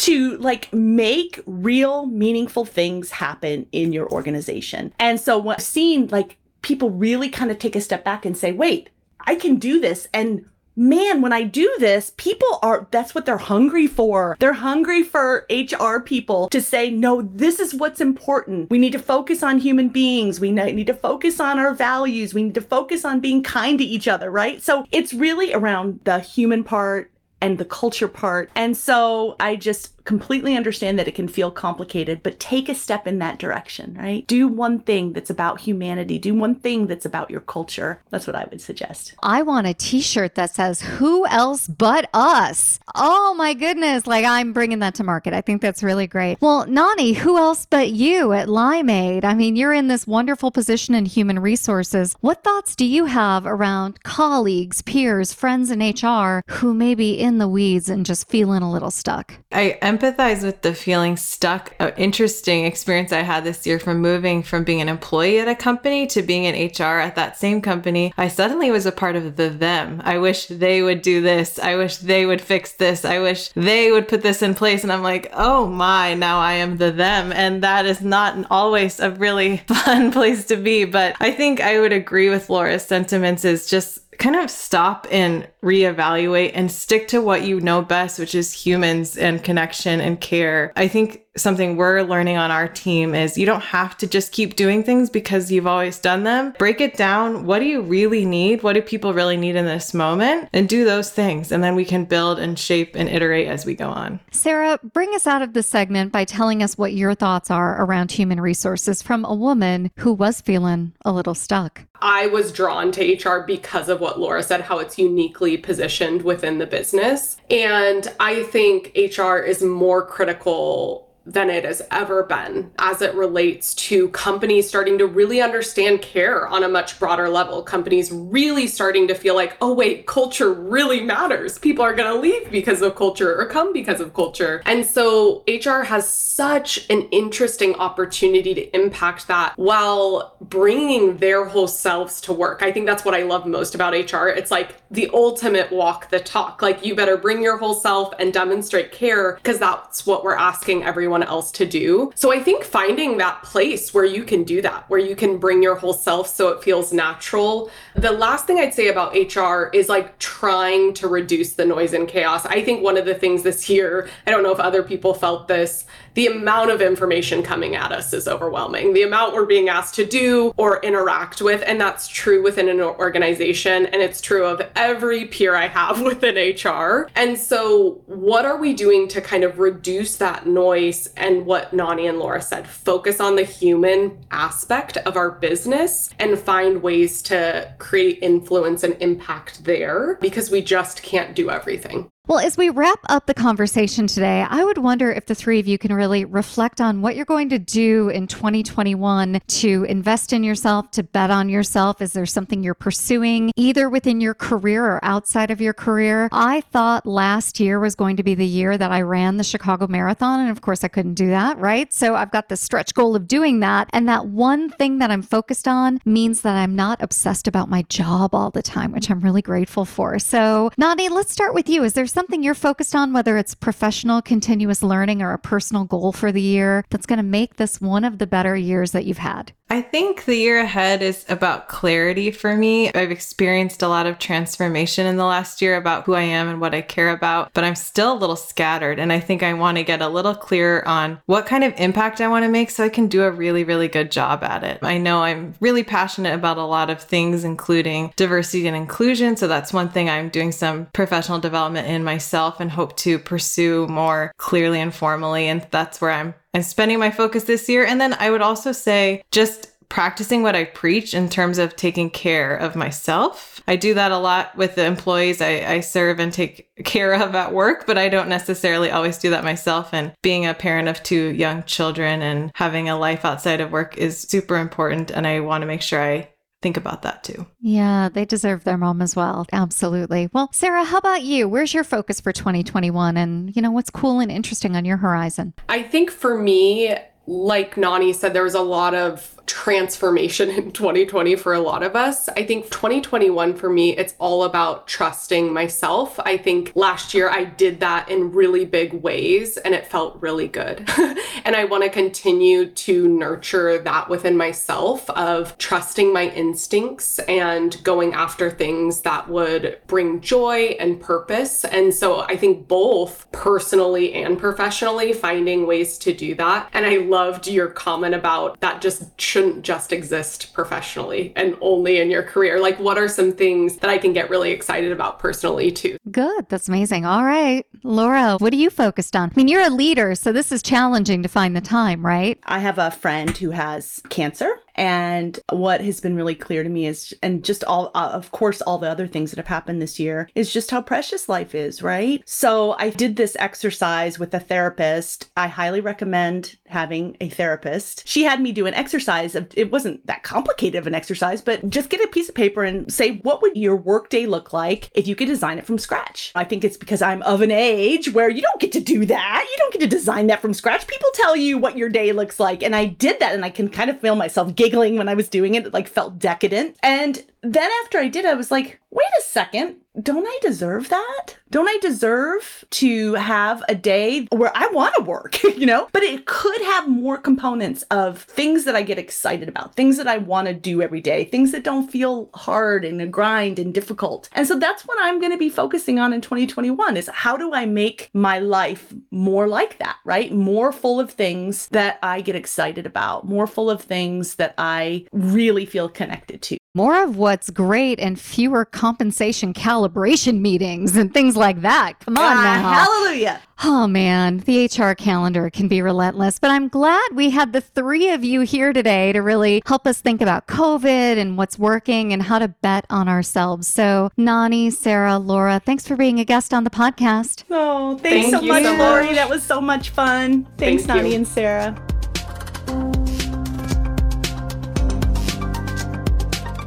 to 0.00 0.38
like 0.38 0.72
make 0.72 1.40
real 1.44 2.06
meaningful 2.06 2.64
things 2.64 3.10
happen 3.10 3.66
in 3.70 3.92
your 3.92 4.08
organization. 4.10 4.94
And 4.98 5.20
so 5.20 5.36
what 5.36 5.58
I've 5.58 5.64
seen 5.64 6.06
like 6.08 6.38
people 6.62 6.90
really 6.90 7.28
kind 7.28 7.50
of 7.50 7.58
take 7.58 7.76
a 7.76 7.80
step 7.80 8.04
back 8.04 8.24
and 8.24 8.36
say, 8.36 8.52
wait, 8.52 8.90
I 9.20 9.34
can 9.34 9.56
do 9.56 9.80
this. 9.80 10.08
And 10.12 10.44
man, 10.76 11.20
when 11.20 11.32
I 11.32 11.42
do 11.42 11.70
this, 11.78 12.12
people 12.16 12.58
are, 12.62 12.86
that's 12.90 13.14
what 13.14 13.26
they're 13.26 13.36
hungry 13.36 13.86
for. 13.86 14.36
They're 14.40 14.52
hungry 14.52 15.02
for 15.02 15.46
HR 15.50 16.00
people 16.00 16.48
to 16.48 16.60
say, 16.62 16.90
no, 16.90 17.22
this 17.22 17.60
is 17.60 17.74
what's 17.74 18.00
important. 18.00 18.70
We 18.70 18.78
need 18.78 18.92
to 18.92 18.98
focus 18.98 19.42
on 19.42 19.58
human 19.58 19.88
beings. 19.90 20.40
We 20.40 20.52
need 20.52 20.86
to 20.86 20.94
focus 20.94 21.38
on 21.38 21.58
our 21.58 21.74
values. 21.74 22.32
We 22.32 22.44
need 22.44 22.54
to 22.54 22.62
focus 22.62 23.04
on 23.04 23.20
being 23.20 23.42
kind 23.42 23.78
to 23.78 23.84
each 23.84 24.08
other, 24.08 24.30
right? 24.30 24.62
So 24.62 24.86
it's 24.90 25.12
really 25.12 25.52
around 25.52 26.00
the 26.04 26.20
human 26.20 26.64
part 26.64 27.10
and 27.42 27.58
the 27.58 27.64
culture 27.64 28.08
part. 28.08 28.50
And 28.54 28.76
so 28.76 29.36
I 29.40 29.56
just 29.56 29.99
completely 30.04 30.56
understand 30.56 30.98
that 30.98 31.08
it 31.08 31.14
can 31.14 31.28
feel 31.28 31.50
complicated, 31.50 32.22
but 32.22 32.40
take 32.40 32.68
a 32.68 32.74
step 32.74 33.06
in 33.06 33.18
that 33.18 33.38
direction, 33.38 33.96
right? 33.98 34.26
Do 34.26 34.48
one 34.48 34.80
thing 34.80 35.12
that's 35.12 35.30
about 35.30 35.60
humanity, 35.60 36.18
do 36.18 36.34
one 36.34 36.54
thing 36.54 36.86
that's 36.86 37.06
about 37.06 37.30
your 37.30 37.40
culture. 37.40 38.02
That's 38.10 38.26
what 38.26 38.36
I 38.36 38.46
would 38.50 38.60
suggest. 38.60 39.14
I 39.22 39.42
want 39.42 39.66
a 39.66 39.74
t 39.74 40.00
shirt 40.00 40.34
that 40.34 40.54
says, 40.54 40.82
Who 40.82 41.26
else 41.26 41.68
but 41.68 42.08
us? 42.14 42.80
Oh 42.94 43.34
my 43.34 43.54
goodness. 43.54 44.06
Like 44.06 44.24
I'm 44.24 44.52
bringing 44.52 44.80
that 44.80 44.94
to 44.96 45.04
market. 45.04 45.34
I 45.34 45.40
think 45.40 45.62
that's 45.62 45.82
really 45.82 46.06
great. 46.06 46.38
Well, 46.40 46.66
Nani, 46.66 47.12
who 47.12 47.36
else 47.36 47.66
but 47.68 47.90
you 47.90 48.32
at 48.32 48.48
Limeade? 48.48 49.24
I 49.24 49.34
mean, 49.34 49.56
you're 49.56 49.72
in 49.72 49.88
this 49.88 50.06
wonderful 50.06 50.50
position 50.50 50.94
in 50.94 51.06
human 51.06 51.38
resources. 51.38 52.14
What 52.20 52.42
thoughts 52.42 52.74
do 52.74 52.84
you 52.84 53.06
have 53.06 53.46
around 53.46 54.02
colleagues, 54.02 54.82
peers, 54.82 55.32
friends 55.32 55.70
in 55.70 55.80
HR 55.80 56.42
who 56.46 56.74
may 56.74 56.94
be 56.94 57.18
in 57.18 57.38
the 57.38 57.48
weeds 57.48 57.88
and 57.88 58.06
just 58.06 58.28
feeling 58.28 58.62
a 58.62 58.70
little 58.70 58.90
stuck? 58.90 59.34
I 59.52 59.78
empathize 60.00 60.42
with 60.42 60.62
the 60.62 60.74
feeling 60.74 61.16
stuck. 61.16 61.74
An 61.78 61.92
interesting 61.96 62.64
experience 62.64 63.12
I 63.12 63.22
had 63.22 63.44
this 63.44 63.66
year 63.66 63.78
from 63.78 63.98
moving 63.98 64.42
from 64.42 64.64
being 64.64 64.80
an 64.80 64.88
employee 64.88 65.38
at 65.38 65.48
a 65.48 65.54
company 65.54 66.06
to 66.08 66.22
being 66.22 66.46
an 66.46 66.54
HR 66.54 67.00
at 67.00 67.16
that 67.16 67.36
same 67.36 67.60
company. 67.60 68.12
I 68.16 68.28
suddenly 68.28 68.70
was 68.70 68.86
a 68.86 68.92
part 68.92 69.16
of 69.16 69.36
the 69.36 69.50
them. 69.50 70.00
I 70.04 70.18
wish 70.18 70.46
they 70.46 70.82
would 70.82 71.02
do 71.02 71.20
this. 71.20 71.58
I 71.58 71.76
wish 71.76 71.98
they 71.98 72.26
would 72.26 72.40
fix 72.40 72.72
this. 72.72 73.04
I 73.04 73.18
wish 73.20 73.50
they 73.50 73.90
would 73.90 74.08
put 74.08 74.22
this 74.22 74.42
in 74.42 74.54
place. 74.54 74.82
And 74.82 74.92
I'm 74.92 75.02
like, 75.02 75.30
oh 75.32 75.66
my, 75.66 76.14
now 76.14 76.40
I 76.40 76.54
am 76.54 76.78
the 76.78 76.90
them. 76.90 77.32
And 77.32 77.62
that 77.62 77.86
is 77.86 78.00
not 78.00 78.46
always 78.50 79.00
a 79.00 79.10
really 79.10 79.58
fun 79.66 80.12
place 80.12 80.46
to 80.46 80.56
be. 80.56 80.84
But 80.84 81.16
I 81.20 81.32
think 81.32 81.60
I 81.60 81.80
would 81.80 81.92
agree 81.92 82.30
with 82.30 82.48
Laura's 82.48 82.84
sentiments 82.84 83.44
is 83.44 83.66
just 83.68 84.00
kind 84.20 84.36
of 84.36 84.50
stop 84.50 85.06
and 85.10 85.48
reevaluate 85.62 86.52
and 86.54 86.70
stick 86.70 87.08
to 87.08 87.20
what 87.20 87.42
you 87.42 87.58
know 87.58 87.82
best, 87.82 88.18
which 88.18 88.34
is 88.34 88.52
humans 88.52 89.16
and 89.16 89.42
connection 89.42 90.00
and 90.00 90.20
care. 90.20 90.72
I 90.76 90.88
think 90.88 91.22
something 91.36 91.76
we're 91.76 92.02
learning 92.02 92.36
on 92.36 92.50
our 92.50 92.68
team 92.68 93.14
is 93.14 93.38
you 93.38 93.46
don't 93.46 93.62
have 93.62 93.96
to 93.98 94.06
just 94.06 94.32
keep 94.32 94.56
doing 94.56 94.82
things 94.82 95.08
because 95.08 95.50
you've 95.50 95.66
always 95.66 95.98
done 95.98 96.24
them. 96.24 96.54
Break 96.58 96.80
it 96.80 96.96
down. 96.96 97.46
What 97.46 97.60
do 97.60 97.66
you 97.66 97.82
really 97.82 98.24
need? 98.24 98.62
What 98.62 98.74
do 98.74 98.82
people 98.82 99.14
really 99.14 99.36
need 99.36 99.56
in 99.56 99.64
this 99.64 99.94
moment? 99.94 100.48
And 100.52 100.68
do 100.68 100.84
those 100.84 101.10
things. 101.10 101.52
And 101.52 101.62
then 101.62 101.74
we 101.74 101.84
can 101.84 102.04
build 102.04 102.38
and 102.38 102.58
shape 102.58 102.94
and 102.96 103.08
iterate 103.08 103.48
as 103.48 103.64
we 103.64 103.74
go 103.74 103.88
on. 103.88 104.20
Sarah, 104.32 104.78
bring 104.82 105.14
us 105.14 105.26
out 105.26 105.42
of 105.42 105.52
this 105.52 105.68
segment 105.68 106.12
by 106.12 106.24
telling 106.24 106.62
us 106.62 106.76
what 106.76 106.94
your 106.94 107.14
thoughts 107.14 107.50
are 107.50 107.82
around 107.82 108.10
human 108.10 108.40
resources 108.40 109.02
from 109.02 109.24
a 109.24 109.34
woman 109.34 109.90
who 109.96 110.12
was 110.12 110.40
feeling 110.40 110.92
a 111.04 111.12
little 111.12 111.34
stuck. 111.34 111.82
I 112.02 112.26
was 112.28 112.50
drawn 112.50 112.92
to 112.92 113.14
HR 113.14 113.44
because 113.46 113.88
of 113.88 114.00
what 114.00 114.18
Laura 114.18 114.42
said, 114.42 114.62
how 114.62 114.78
it's 114.78 114.98
uniquely 114.98 115.58
positioned 115.58 116.22
within 116.22 116.58
the 116.58 116.66
business. 116.66 117.36
And 117.50 118.10
I 118.18 118.44
think 118.44 118.92
HR 118.96 119.36
is 119.36 119.62
more 119.62 120.04
critical 120.04 121.09
than 121.30 121.48
it 121.48 121.64
has 121.64 121.80
ever 121.90 122.24
been 122.24 122.70
as 122.78 123.00
it 123.00 123.14
relates 123.14 123.74
to 123.74 124.08
companies 124.08 124.68
starting 124.68 124.98
to 124.98 125.06
really 125.06 125.40
understand 125.40 126.02
care 126.02 126.46
on 126.48 126.64
a 126.64 126.68
much 126.68 126.98
broader 126.98 127.28
level. 127.28 127.62
Companies 127.62 128.10
really 128.10 128.66
starting 128.66 129.06
to 129.08 129.14
feel 129.14 129.34
like, 129.34 129.56
oh, 129.60 129.72
wait, 129.72 130.06
culture 130.06 130.52
really 130.52 131.00
matters. 131.00 131.58
People 131.58 131.84
are 131.84 131.94
going 131.94 132.12
to 132.12 132.20
leave 132.20 132.50
because 132.50 132.82
of 132.82 132.96
culture 132.96 133.40
or 133.40 133.46
come 133.46 133.72
because 133.72 134.00
of 134.00 134.12
culture. 134.12 134.60
And 134.66 134.84
so 134.84 135.44
HR 135.46 135.82
has 135.82 136.08
such 136.10 136.90
an 136.90 137.02
interesting 137.12 137.74
opportunity 137.76 138.52
to 138.54 138.76
impact 138.76 139.28
that 139.28 139.52
while 139.56 140.36
bringing 140.40 141.16
their 141.18 141.44
whole 141.44 141.68
selves 141.68 142.20
to 142.22 142.32
work. 142.32 142.62
I 142.62 142.72
think 142.72 142.86
that's 142.86 143.04
what 143.04 143.14
I 143.14 143.22
love 143.22 143.46
most 143.46 143.74
about 143.74 143.92
HR. 143.92 144.28
It's 144.28 144.50
like 144.50 144.76
the 144.90 145.08
ultimate 145.12 145.70
walk 145.70 146.10
the 146.10 146.18
talk. 146.18 146.62
Like, 146.62 146.84
you 146.84 146.94
better 146.94 147.16
bring 147.16 147.42
your 147.42 147.56
whole 147.56 147.74
self 147.74 148.12
and 148.18 148.32
demonstrate 148.32 148.90
care 148.90 149.34
because 149.34 149.58
that's 149.58 150.06
what 150.06 150.24
we're 150.24 150.34
asking 150.34 150.82
everyone 150.82 151.19
anyone 151.20 151.28
else 151.30 151.50
to 151.52 151.66
do. 151.66 152.12
So 152.14 152.32
I 152.32 152.40
think 152.40 152.64
finding 152.64 153.18
that 153.18 153.42
place 153.42 153.92
where 153.94 154.04
you 154.04 154.24
can 154.24 154.44
do 154.44 154.62
that, 154.62 154.88
where 154.88 155.00
you 155.00 155.16
can 155.16 155.38
bring 155.38 155.62
your 155.62 155.74
whole 155.74 155.92
self 155.92 156.28
so 156.28 156.48
it 156.48 156.62
feels 156.62 156.92
natural. 156.92 157.70
The 157.94 158.12
last 158.12 158.46
thing 158.46 158.58
I'd 158.58 158.74
say 158.74 158.88
about 158.88 159.14
HR 159.14 159.70
is 159.74 159.88
like 159.88 160.18
trying 160.18 160.94
to 160.94 161.08
reduce 161.08 161.54
the 161.54 161.64
noise 161.64 161.92
and 161.92 162.08
chaos. 162.08 162.46
I 162.46 162.62
think 162.62 162.82
one 162.82 162.96
of 162.96 163.04
the 163.04 163.14
things 163.14 163.42
this 163.42 163.68
year, 163.68 164.08
I 164.26 164.30
don't 164.30 164.42
know 164.42 164.52
if 164.52 164.60
other 164.60 164.82
people 164.82 165.14
felt 165.14 165.48
this, 165.48 165.84
the 166.14 166.26
amount 166.26 166.70
of 166.70 166.80
information 166.80 167.42
coming 167.42 167.76
at 167.76 167.92
us 167.92 168.12
is 168.12 168.26
overwhelming. 168.26 168.92
The 168.92 169.02
amount 169.02 169.34
we're 169.34 169.46
being 169.46 169.68
asked 169.68 169.94
to 169.96 170.06
do 170.06 170.52
or 170.56 170.80
interact 170.82 171.40
with, 171.40 171.62
and 171.66 171.80
that's 171.80 172.08
true 172.08 172.42
within 172.42 172.68
an 172.68 172.80
organization, 172.80 173.86
and 173.86 174.02
it's 174.02 174.20
true 174.20 174.44
of 174.44 174.62
every 174.76 175.26
peer 175.26 175.54
I 175.54 175.68
have 175.68 176.00
within 176.10 176.36
HR. 176.36 177.08
And 177.14 177.38
so, 177.38 178.02
what 178.06 178.44
are 178.44 178.56
we 178.56 178.74
doing 178.74 179.08
to 179.08 179.20
kind 179.20 179.44
of 179.44 179.58
reduce 179.58 180.16
that 180.16 180.46
noise 180.46 181.08
and 181.16 181.46
what 181.46 181.72
Nani 181.72 182.06
and 182.06 182.18
Laura 182.18 182.42
said? 182.42 182.66
Focus 182.66 183.20
on 183.20 183.36
the 183.36 183.44
human 183.44 184.18
aspect 184.30 184.96
of 184.98 185.16
our 185.16 185.30
business 185.30 186.10
and 186.18 186.38
find 186.38 186.82
ways 186.82 187.22
to 187.22 187.72
create 187.78 188.18
influence 188.22 188.82
and 188.82 188.96
impact 189.00 189.64
there 189.64 190.18
because 190.20 190.50
we 190.50 190.62
just 190.62 191.02
can't 191.02 191.34
do 191.34 191.50
everything. 191.50 192.10
Well, 192.30 192.38
as 192.38 192.56
we 192.56 192.70
wrap 192.70 193.00
up 193.08 193.26
the 193.26 193.34
conversation 193.34 194.06
today, 194.06 194.46
I 194.48 194.62
would 194.62 194.78
wonder 194.78 195.10
if 195.10 195.26
the 195.26 195.34
three 195.34 195.58
of 195.58 195.66
you 195.66 195.78
can 195.78 195.92
really 195.92 196.24
reflect 196.24 196.80
on 196.80 197.02
what 197.02 197.16
you're 197.16 197.24
going 197.24 197.48
to 197.48 197.58
do 197.58 198.08
in 198.08 198.28
2021 198.28 199.40
to 199.44 199.84
invest 199.88 200.32
in 200.32 200.44
yourself, 200.44 200.92
to 200.92 201.02
bet 201.02 201.32
on 201.32 201.48
yourself. 201.48 202.00
Is 202.00 202.12
there 202.12 202.26
something 202.26 202.62
you're 202.62 202.74
pursuing 202.74 203.50
either 203.56 203.90
within 203.90 204.20
your 204.20 204.34
career 204.34 204.84
or 204.84 205.04
outside 205.04 205.50
of 205.50 205.60
your 205.60 205.72
career? 205.72 206.28
I 206.30 206.60
thought 206.60 207.04
last 207.04 207.58
year 207.58 207.80
was 207.80 207.96
going 207.96 208.16
to 208.18 208.22
be 208.22 208.36
the 208.36 208.46
year 208.46 208.78
that 208.78 208.92
I 208.92 209.00
ran 209.00 209.36
the 209.36 209.42
Chicago 209.42 209.88
Marathon. 209.88 210.38
And 210.38 210.50
of 210.50 210.60
course, 210.60 210.84
I 210.84 210.88
couldn't 210.88 211.14
do 211.14 211.30
that, 211.30 211.58
right? 211.58 211.92
So 211.92 212.14
I've 212.14 212.30
got 212.30 212.48
the 212.48 212.56
stretch 212.56 212.94
goal 212.94 213.16
of 213.16 213.26
doing 213.26 213.58
that. 213.58 213.90
And 213.92 214.08
that 214.08 214.26
one 214.26 214.70
thing 214.70 214.98
that 214.98 215.10
I'm 215.10 215.22
focused 215.22 215.66
on 215.66 216.00
means 216.04 216.42
that 216.42 216.54
I'm 216.54 216.76
not 216.76 217.02
obsessed 217.02 217.48
about 217.48 217.68
my 217.68 217.82
job 217.88 218.36
all 218.36 218.50
the 218.50 218.62
time, 218.62 218.92
which 218.92 219.10
I'm 219.10 219.20
really 219.20 219.42
grateful 219.42 219.84
for. 219.84 220.20
So, 220.20 220.70
Nani, 220.78 221.08
let's 221.08 221.32
start 221.32 221.54
with 221.54 221.68
you. 221.68 221.82
Is 221.82 221.94
there 221.94 222.06
something 222.06 222.19
you're 222.42 222.54
focused 222.54 222.94
on, 222.94 223.12
whether 223.12 223.36
it's 223.38 223.54
professional 223.54 224.20
continuous 224.20 224.82
learning 224.82 225.22
or 225.22 225.32
a 225.32 225.38
personal 225.38 225.84
goal 225.84 226.12
for 226.12 226.30
the 226.32 226.42
year, 226.42 226.84
that's 226.90 227.06
going 227.06 227.18
to 227.18 227.22
make 227.22 227.56
this 227.56 227.80
one 227.80 228.04
of 228.04 228.18
the 228.18 228.26
better 228.26 228.54
years 228.56 228.92
that 228.92 229.04
you've 229.04 229.18
had? 229.18 229.52
I 229.72 229.82
think 229.82 230.24
the 230.24 230.34
year 230.34 230.58
ahead 230.58 231.00
is 231.00 231.24
about 231.28 231.68
clarity 231.68 232.32
for 232.32 232.56
me. 232.56 232.92
I've 232.92 233.12
experienced 233.12 233.82
a 233.82 233.88
lot 233.88 234.04
of 234.04 234.18
transformation 234.18 235.06
in 235.06 235.16
the 235.16 235.24
last 235.24 235.62
year 235.62 235.76
about 235.76 236.04
who 236.04 236.14
I 236.14 236.22
am 236.22 236.48
and 236.48 236.60
what 236.60 236.74
I 236.74 236.80
care 236.80 237.10
about, 237.10 237.52
but 237.54 237.62
I'm 237.62 237.76
still 237.76 238.12
a 238.12 238.18
little 238.18 238.34
scattered. 238.34 238.98
And 238.98 239.12
I 239.12 239.20
think 239.20 239.44
I 239.44 239.54
want 239.54 239.78
to 239.78 239.84
get 239.84 240.02
a 240.02 240.08
little 240.08 240.34
clearer 240.34 240.86
on 240.88 241.20
what 241.26 241.46
kind 241.46 241.62
of 241.62 241.72
impact 241.76 242.20
I 242.20 242.26
want 242.26 242.44
to 242.44 242.50
make 242.50 242.70
so 242.70 242.82
I 242.82 242.88
can 242.88 243.06
do 243.06 243.22
a 243.22 243.30
really, 243.30 243.62
really 243.62 243.86
good 243.86 244.10
job 244.10 244.42
at 244.42 244.64
it. 244.64 244.80
I 244.82 244.98
know 244.98 245.22
I'm 245.22 245.54
really 245.60 245.84
passionate 245.84 246.34
about 246.34 246.58
a 246.58 246.64
lot 246.64 246.90
of 246.90 247.00
things, 247.00 247.44
including 247.44 248.12
diversity 248.16 248.66
and 248.66 248.76
inclusion. 248.76 249.36
So 249.36 249.46
that's 249.46 249.72
one 249.72 249.88
thing 249.88 250.10
I'm 250.10 250.30
doing 250.30 250.50
some 250.50 250.86
professional 250.86 251.38
development 251.38 251.86
in 251.86 252.02
myself 252.02 252.58
and 252.58 252.72
hope 252.72 252.96
to 252.98 253.20
pursue 253.20 253.86
more 253.86 254.32
clearly 254.36 254.80
and 254.80 254.92
formally. 254.92 255.46
And 255.46 255.64
that's 255.70 256.00
where 256.00 256.10
I'm 256.10 256.34
I'm 256.54 256.62
spending 256.62 256.98
my 256.98 257.10
focus 257.10 257.44
this 257.44 257.68
year. 257.68 257.84
And 257.84 258.00
then 258.00 258.14
I 258.14 258.30
would 258.30 258.42
also 258.42 258.72
say 258.72 259.22
just 259.30 259.68
practicing 259.90 260.42
what 260.42 260.54
I 260.56 260.64
preach 260.64 261.14
in 261.14 261.28
terms 261.28 261.58
of 261.58 261.76
taking 261.76 262.10
care 262.10 262.56
of 262.56 262.76
myself. 262.76 263.60
I 263.68 263.76
do 263.76 263.92
that 263.94 264.12
a 264.12 264.18
lot 264.18 264.56
with 264.56 264.76
the 264.76 264.86
employees 264.86 265.42
I, 265.42 265.64
I, 265.66 265.80
serve 265.80 266.20
and 266.20 266.32
take 266.32 266.70
care 266.84 267.12
of 267.12 267.34
at 267.34 267.52
work, 267.52 267.86
but 267.86 267.98
I 267.98 268.08
don't 268.08 268.28
necessarily 268.28 268.90
always 268.90 269.18
do 269.18 269.30
that 269.30 269.44
myself. 269.44 269.92
And 269.92 270.12
being 270.22 270.46
a 270.46 270.54
parent 270.54 270.88
of 270.88 271.02
two 271.02 271.34
young 271.34 271.64
children 271.64 272.22
and 272.22 272.52
having 272.54 272.88
a 272.88 272.98
life 272.98 273.24
outside 273.24 273.60
of 273.60 273.72
work 273.72 273.98
is 273.98 274.20
super 274.20 274.56
important. 274.56 275.10
And 275.10 275.26
I 275.26 275.40
want 275.40 275.62
to 275.62 275.66
make 275.66 275.82
sure 275.82 276.00
I 276.00 276.29
think 276.62 276.76
about 276.76 277.02
that 277.02 277.24
too. 277.24 277.46
Yeah, 277.60 278.08
they 278.08 278.24
deserve 278.24 278.64
their 278.64 278.76
mom 278.76 279.00
as 279.00 279.16
well. 279.16 279.46
Absolutely. 279.52 280.28
Well, 280.32 280.50
Sarah, 280.52 280.84
how 280.84 280.98
about 280.98 281.22
you? 281.22 281.48
Where's 281.48 281.72
your 281.72 281.84
focus 281.84 282.20
for 282.20 282.32
2021 282.32 283.16
and, 283.16 283.54
you 283.56 283.62
know, 283.62 283.70
what's 283.70 283.90
cool 283.90 284.20
and 284.20 284.30
interesting 284.30 284.76
on 284.76 284.84
your 284.84 284.98
horizon? 284.98 285.54
I 285.68 285.82
think 285.82 286.10
for 286.10 286.38
me, 286.38 286.94
like 287.26 287.76
Nani 287.76 288.12
said, 288.12 288.34
there 288.34 288.44
was 288.44 288.54
a 288.54 288.60
lot 288.60 288.94
of 288.94 289.39
transformation 289.50 290.48
in 290.60 290.70
2020 290.70 291.34
for 291.36 291.52
a 291.54 291.60
lot 291.60 291.82
of 291.82 291.96
us. 291.96 292.28
I 292.28 292.44
think 292.44 292.70
2021 292.70 293.54
for 293.54 293.68
me, 293.68 293.96
it's 293.96 294.14
all 294.18 294.44
about 294.44 294.86
trusting 294.86 295.52
myself. 295.52 296.18
I 296.20 296.36
think 296.36 296.72
last 296.76 297.14
year 297.14 297.28
I 297.28 297.44
did 297.44 297.80
that 297.80 298.08
in 298.08 298.30
really 298.30 298.64
big 298.64 298.92
ways 298.92 299.56
and 299.56 299.74
it 299.74 299.86
felt 299.86 300.22
really 300.22 300.46
good. 300.46 300.88
and 301.44 301.56
I 301.56 301.64
want 301.64 301.82
to 301.82 301.90
continue 301.90 302.66
to 302.66 303.08
nurture 303.08 303.78
that 303.78 304.08
within 304.08 304.36
myself 304.36 305.10
of 305.10 305.58
trusting 305.58 306.12
my 306.12 306.28
instincts 306.30 307.18
and 307.20 307.82
going 307.82 308.14
after 308.14 308.50
things 308.50 309.00
that 309.00 309.28
would 309.28 309.78
bring 309.88 310.20
joy 310.20 310.76
and 310.78 311.00
purpose. 311.00 311.64
And 311.64 311.92
so 311.92 312.20
I 312.20 312.36
think 312.36 312.68
both 312.68 313.30
personally 313.32 314.14
and 314.14 314.38
professionally 314.38 315.12
finding 315.12 315.66
ways 315.66 315.98
to 315.98 316.14
do 316.14 316.36
that. 316.36 316.68
And 316.72 316.86
I 316.86 316.98
loved 316.98 317.48
your 317.48 317.68
comment 317.68 318.14
about 318.14 318.60
that 318.60 318.80
just 318.80 319.16
shouldn't 319.40 319.64
just 319.64 319.90
exist 319.90 320.52
professionally 320.52 321.32
and 321.34 321.56
only 321.62 321.98
in 321.98 322.10
your 322.10 322.22
career. 322.22 322.60
Like, 322.60 322.78
what 322.78 322.98
are 322.98 323.08
some 323.08 323.32
things 323.32 323.78
that 323.78 323.88
I 323.88 323.96
can 323.96 324.12
get 324.12 324.28
really 324.28 324.50
excited 324.50 324.92
about 324.92 325.18
personally 325.18 325.72
too? 325.72 325.96
Good. 326.10 326.46
That's 326.50 326.68
amazing. 326.68 327.06
All 327.06 327.24
right. 327.24 327.64
Laura, 327.82 328.36
what 328.36 328.52
are 328.52 328.56
you 328.56 328.68
focused 328.68 329.16
on? 329.16 329.30
I 329.30 329.32
mean, 329.34 329.48
you're 329.48 329.62
a 329.62 329.70
leader, 329.70 330.14
so 330.14 330.30
this 330.30 330.52
is 330.52 330.62
challenging 330.62 331.22
to 331.22 331.28
find 331.28 331.56
the 331.56 331.62
time, 331.62 332.04
right? 332.04 332.38
I 332.44 332.58
have 332.58 332.76
a 332.76 332.90
friend 332.90 333.34
who 333.34 333.50
has 333.52 334.02
cancer 334.10 334.60
and 334.80 335.38
what 335.50 335.82
has 335.82 336.00
been 336.00 336.16
really 336.16 336.34
clear 336.34 336.62
to 336.62 336.68
me 336.70 336.86
is, 336.86 337.12
and 337.22 337.44
just 337.44 337.62
all, 337.64 337.90
uh, 337.94 338.12
of 338.14 338.30
course, 338.30 338.62
all 338.62 338.78
the 338.78 338.88
other 338.88 339.06
things 339.06 339.30
that 339.30 339.36
have 339.36 339.46
happened 339.46 339.82
this 339.82 340.00
year, 340.00 340.30
is 340.34 340.50
just 340.50 340.70
how 340.70 340.80
precious 340.80 341.28
life 341.28 341.54
is, 341.54 341.82
right? 341.82 342.22
So 342.26 342.76
I 342.78 342.88
did 342.88 343.16
this 343.16 343.36
exercise 343.38 344.18
with 344.18 344.32
a 344.32 344.40
therapist. 344.40 345.28
I 345.36 345.48
highly 345.48 345.82
recommend 345.82 346.56
having 346.66 347.14
a 347.20 347.28
therapist. 347.28 348.08
She 348.08 348.24
had 348.24 348.40
me 348.40 348.52
do 348.52 348.66
an 348.66 348.72
exercise. 348.72 349.34
Of, 349.34 349.48
it 349.54 349.70
wasn't 349.70 350.06
that 350.06 350.22
complicated 350.22 350.76
of 350.76 350.86
an 350.86 350.94
exercise, 350.94 351.42
but 351.42 351.68
just 351.68 351.90
get 351.90 352.00
a 352.00 352.08
piece 352.08 352.30
of 352.30 352.34
paper 352.34 352.64
and 352.64 352.90
say, 352.90 353.18
what 353.18 353.42
would 353.42 353.58
your 353.58 353.76
workday 353.76 354.24
look 354.24 354.54
like 354.54 354.88
if 354.94 355.06
you 355.06 355.14
could 355.14 355.28
design 355.28 355.58
it 355.58 355.66
from 355.66 355.76
scratch? 355.76 356.32
I 356.34 356.44
think 356.44 356.64
it's 356.64 356.78
because 356.78 357.02
I'm 357.02 357.20
of 357.24 357.42
an 357.42 357.50
age 357.50 358.14
where 358.14 358.30
you 358.30 358.40
don't 358.40 358.60
get 358.60 358.72
to 358.72 358.80
do 358.80 359.04
that. 359.04 359.46
You 359.50 359.56
don't 359.58 359.74
get 359.74 359.80
to 359.80 359.86
design 359.94 360.28
that 360.28 360.40
from 360.40 360.54
scratch. 360.54 360.86
People 360.86 361.10
tell 361.12 361.36
you 361.36 361.58
what 361.58 361.76
your 361.76 361.90
day 361.90 362.12
looks 362.12 362.40
like. 362.40 362.62
And 362.62 362.74
I 362.74 362.86
did 362.86 363.20
that 363.20 363.34
and 363.34 363.44
I 363.44 363.50
can 363.50 363.68
kind 363.68 363.90
of 363.90 364.00
feel 364.00 364.16
myself 364.16 364.54
giggling 364.54 364.69
when 364.96 365.08
I 365.08 365.14
was 365.14 365.28
doing 365.28 365.54
it. 365.54 365.66
It 365.66 365.74
like 365.74 365.88
felt 365.88 366.18
decadent. 366.18 366.76
And 366.82 367.22
then 367.42 367.70
after 367.82 367.98
I 367.98 368.08
did, 368.08 368.26
I 368.26 368.34
was 368.34 368.50
like, 368.50 368.80
wait 368.90 369.06
a 369.18 369.22
second, 369.22 369.76
don't 370.00 370.26
I 370.26 370.38
deserve 370.42 370.88
that? 370.88 371.36
Don't 371.50 371.68
I 371.68 371.78
deserve 371.80 372.64
to 372.70 373.14
have 373.14 373.62
a 373.68 373.74
day 373.74 374.26
where 374.30 374.52
I 374.54 374.68
want 374.68 374.94
to 374.96 375.02
work, 375.02 375.42
you 375.42 375.66
know? 375.66 375.88
But 375.92 376.02
it 376.02 376.26
could 376.26 376.60
have 376.62 376.88
more 376.88 377.16
components 377.16 377.82
of 377.90 378.22
things 378.22 378.64
that 378.64 378.76
I 378.76 378.82
get 378.82 378.98
excited 378.98 379.48
about, 379.48 379.74
things 379.74 379.96
that 379.96 380.06
I 380.06 380.18
want 380.18 380.48
to 380.48 380.54
do 380.54 380.82
every 380.82 381.00
day, 381.00 381.24
things 381.24 381.52
that 381.52 381.64
don't 381.64 381.90
feel 381.90 382.30
hard 382.34 382.84
and 382.84 383.00
a 383.00 383.06
grind 383.06 383.58
and 383.58 383.74
difficult. 383.74 384.28
And 384.32 384.46
so 384.46 384.58
that's 384.58 384.86
what 384.86 384.98
I'm 385.00 385.18
going 385.18 385.32
to 385.32 385.38
be 385.38 385.50
focusing 385.50 385.98
on 385.98 386.12
in 386.12 386.20
2021 386.20 386.96
is 386.96 387.10
how 387.12 387.36
do 387.36 387.52
I 387.52 387.66
make 387.66 388.10
my 388.12 388.38
life 388.38 388.92
more 389.10 389.48
like 389.48 389.78
that, 389.78 389.96
right? 390.04 390.32
More 390.32 390.72
full 390.72 391.00
of 391.00 391.10
things 391.10 391.68
that 391.68 391.98
I 392.02 392.20
get 392.20 392.36
excited 392.36 392.86
about, 392.86 393.26
more 393.26 393.46
full 393.46 393.70
of 393.70 393.82
things 393.82 394.36
that 394.36 394.54
I 394.56 395.06
really 395.12 395.66
feel 395.66 395.88
connected 395.88 396.42
to. 396.42 396.58
More 396.72 397.02
of 397.02 397.16
what's 397.16 397.50
great 397.50 397.98
and 397.98 398.18
fewer 398.18 398.64
compensation 398.64 399.52
calibration 399.52 400.38
meetings 400.40 400.94
and 400.96 401.12
things 401.12 401.36
like 401.36 401.62
that. 401.62 401.94
Come 402.04 402.16
on 402.16 402.36
Ah, 402.36 402.42
now. 402.44 402.72
Hallelujah. 402.84 403.40
Oh 403.64 403.88
man, 403.88 404.38
the 404.38 404.66
HR 404.66 404.94
calendar 404.94 405.50
can 405.50 405.66
be 405.66 405.82
relentless, 405.82 406.38
but 406.38 406.52
I'm 406.52 406.68
glad 406.68 407.02
we 407.12 407.30
had 407.30 407.52
the 407.52 407.60
three 407.60 408.10
of 408.10 408.22
you 408.22 408.42
here 408.42 408.72
today 408.72 409.12
to 409.12 409.18
really 409.20 409.62
help 409.66 409.84
us 409.84 410.00
think 410.00 410.20
about 410.22 410.46
COVID 410.46 411.18
and 411.18 411.36
what's 411.36 411.58
working 411.58 412.12
and 412.12 412.22
how 412.22 412.38
to 412.38 412.46
bet 412.46 412.86
on 412.88 413.08
ourselves. 413.08 413.66
So, 413.66 414.10
Nani, 414.16 414.70
Sarah, 414.70 415.18
Laura, 415.18 415.60
thanks 415.66 415.88
for 415.88 415.96
being 415.96 416.20
a 416.20 416.24
guest 416.24 416.54
on 416.54 416.62
the 416.62 416.70
podcast. 416.70 417.42
Oh, 417.50 417.98
thanks 417.98 418.30
Thank 418.30 418.34
so 418.36 418.40
you 418.42 418.48
much, 418.48 418.62
so 418.62 418.76
Laurie. 418.76 419.12
That 419.14 419.28
was 419.28 419.42
so 419.42 419.60
much 419.60 419.90
fun. 419.90 420.46
Thanks, 420.56 420.84
Thank 420.84 420.98
you. 420.98 421.02
Nani 421.02 421.14
and 421.16 421.26
Sarah. 421.26 421.74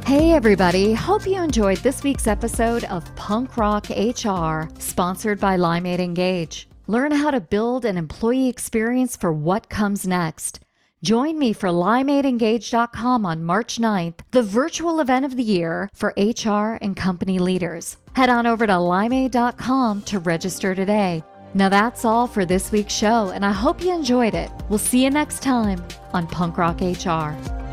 Hey, 0.06 0.32
everybody. 0.32 0.92
Hope 0.92 1.26
you 1.26 1.40
enjoyed 1.42 1.78
this 1.78 2.02
week's 2.02 2.26
episode 2.26 2.84
of 2.84 3.16
Punk 3.16 3.56
Rock 3.56 3.88
HR, 3.88 4.68
sponsored 4.78 5.40
by 5.40 5.56
Limeade 5.56 5.98
Engage. 5.98 6.68
Learn 6.86 7.10
how 7.10 7.30
to 7.30 7.40
build 7.40 7.86
an 7.86 7.96
employee 7.96 8.50
experience 8.50 9.16
for 9.16 9.32
what 9.32 9.70
comes 9.70 10.06
next. 10.06 10.60
Join 11.02 11.38
me 11.38 11.54
for 11.54 11.70
limeadeengage.com 11.70 13.24
on 13.24 13.44
March 13.44 13.78
9th, 13.78 14.18
the 14.30 14.42
virtual 14.42 15.00
event 15.00 15.24
of 15.24 15.36
the 15.36 15.42
year 15.42 15.88
for 15.94 16.12
HR 16.18 16.76
and 16.82 16.94
company 16.94 17.38
leaders. 17.38 17.96
Head 18.12 18.28
on 18.28 18.46
over 18.46 18.66
to 18.66 18.74
limeade.com 18.74 20.02
to 20.02 20.18
register 20.18 20.74
today. 20.74 21.24
Now 21.54 21.70
that's 21.70 22.04
all 22.04 22.26
for 22.26 22.44
this 22.44 22.70
week's 22.70 22.92
show, 22.92 23.30
and 23.30 23.44
I 23.44 23.52
hope 23.52 23.82
you 23.82 23.94
enjoyed 23.94 24.34
it. 24.34 24.50
We'll 24.68 24.78
see 24.78 25.02
you 25.02 25.08
next 25.08 25.42
time 25.42 25.82
on 26.12 26.26
Punk 26.26 26.58
Rock 26.58 26.82
HR. 26.82 27.63